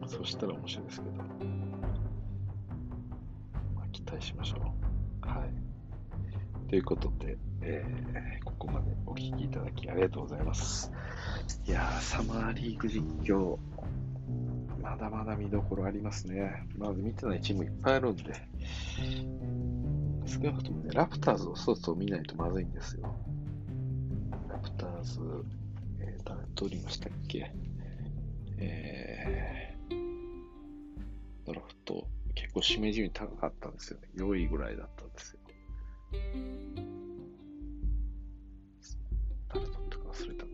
[0.02, 0.08] な。
[0.08, 1.16] そしたら面白いですけど。
[3.76, 4.58] まあ、期待しましょ
[5.24, 5.28] う。
[5.28, 6.70] はい。
[6.70, 10.92] ということで、えー、ここまでお聞きいただきありがとうございます。
[11.66, 13.58] いやー、サマーリーグ実況、
[14.80, 16.68] まだまだ見どころありますね。
[16.78, 18.24] まず見てないチームいっぱいあるんで、
[20.26, 23.16] 少なくともね、ラプターズをそろそろ見ないとまずいんですよ。
[24.50, 25.20] ラプターズ、
[26.00, 27.52] えー、誰とりましたっけ？
[28.58, 29.96] えー、
[31.46, 34.08] ドラフト、結構指名順位高かったんですよね。
[34.16, 35.40] 4位ぐらいだったんですよ。
[39.50, 40.52] 誰取ったか忘れたな。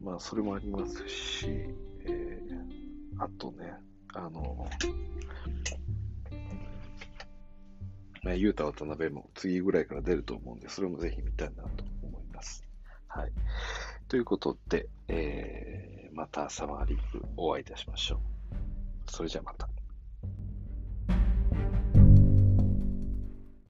[0.00, 1.46] まあ、それもありますし、
[2.04, 3.72] えー、あとね、
[4.14, 4.68] あの、
[8.28, 12.62] まあ、ゆうた渡辺も次ぐらいから出ると思うんで、それもぜひ見たいなと思います。
[13.06, 13.32] はい。
[14.06, 19.10] ということで、えー、またサマーリーグお会いいたしましょう。
[19.10, 19.66] それじゃあまた。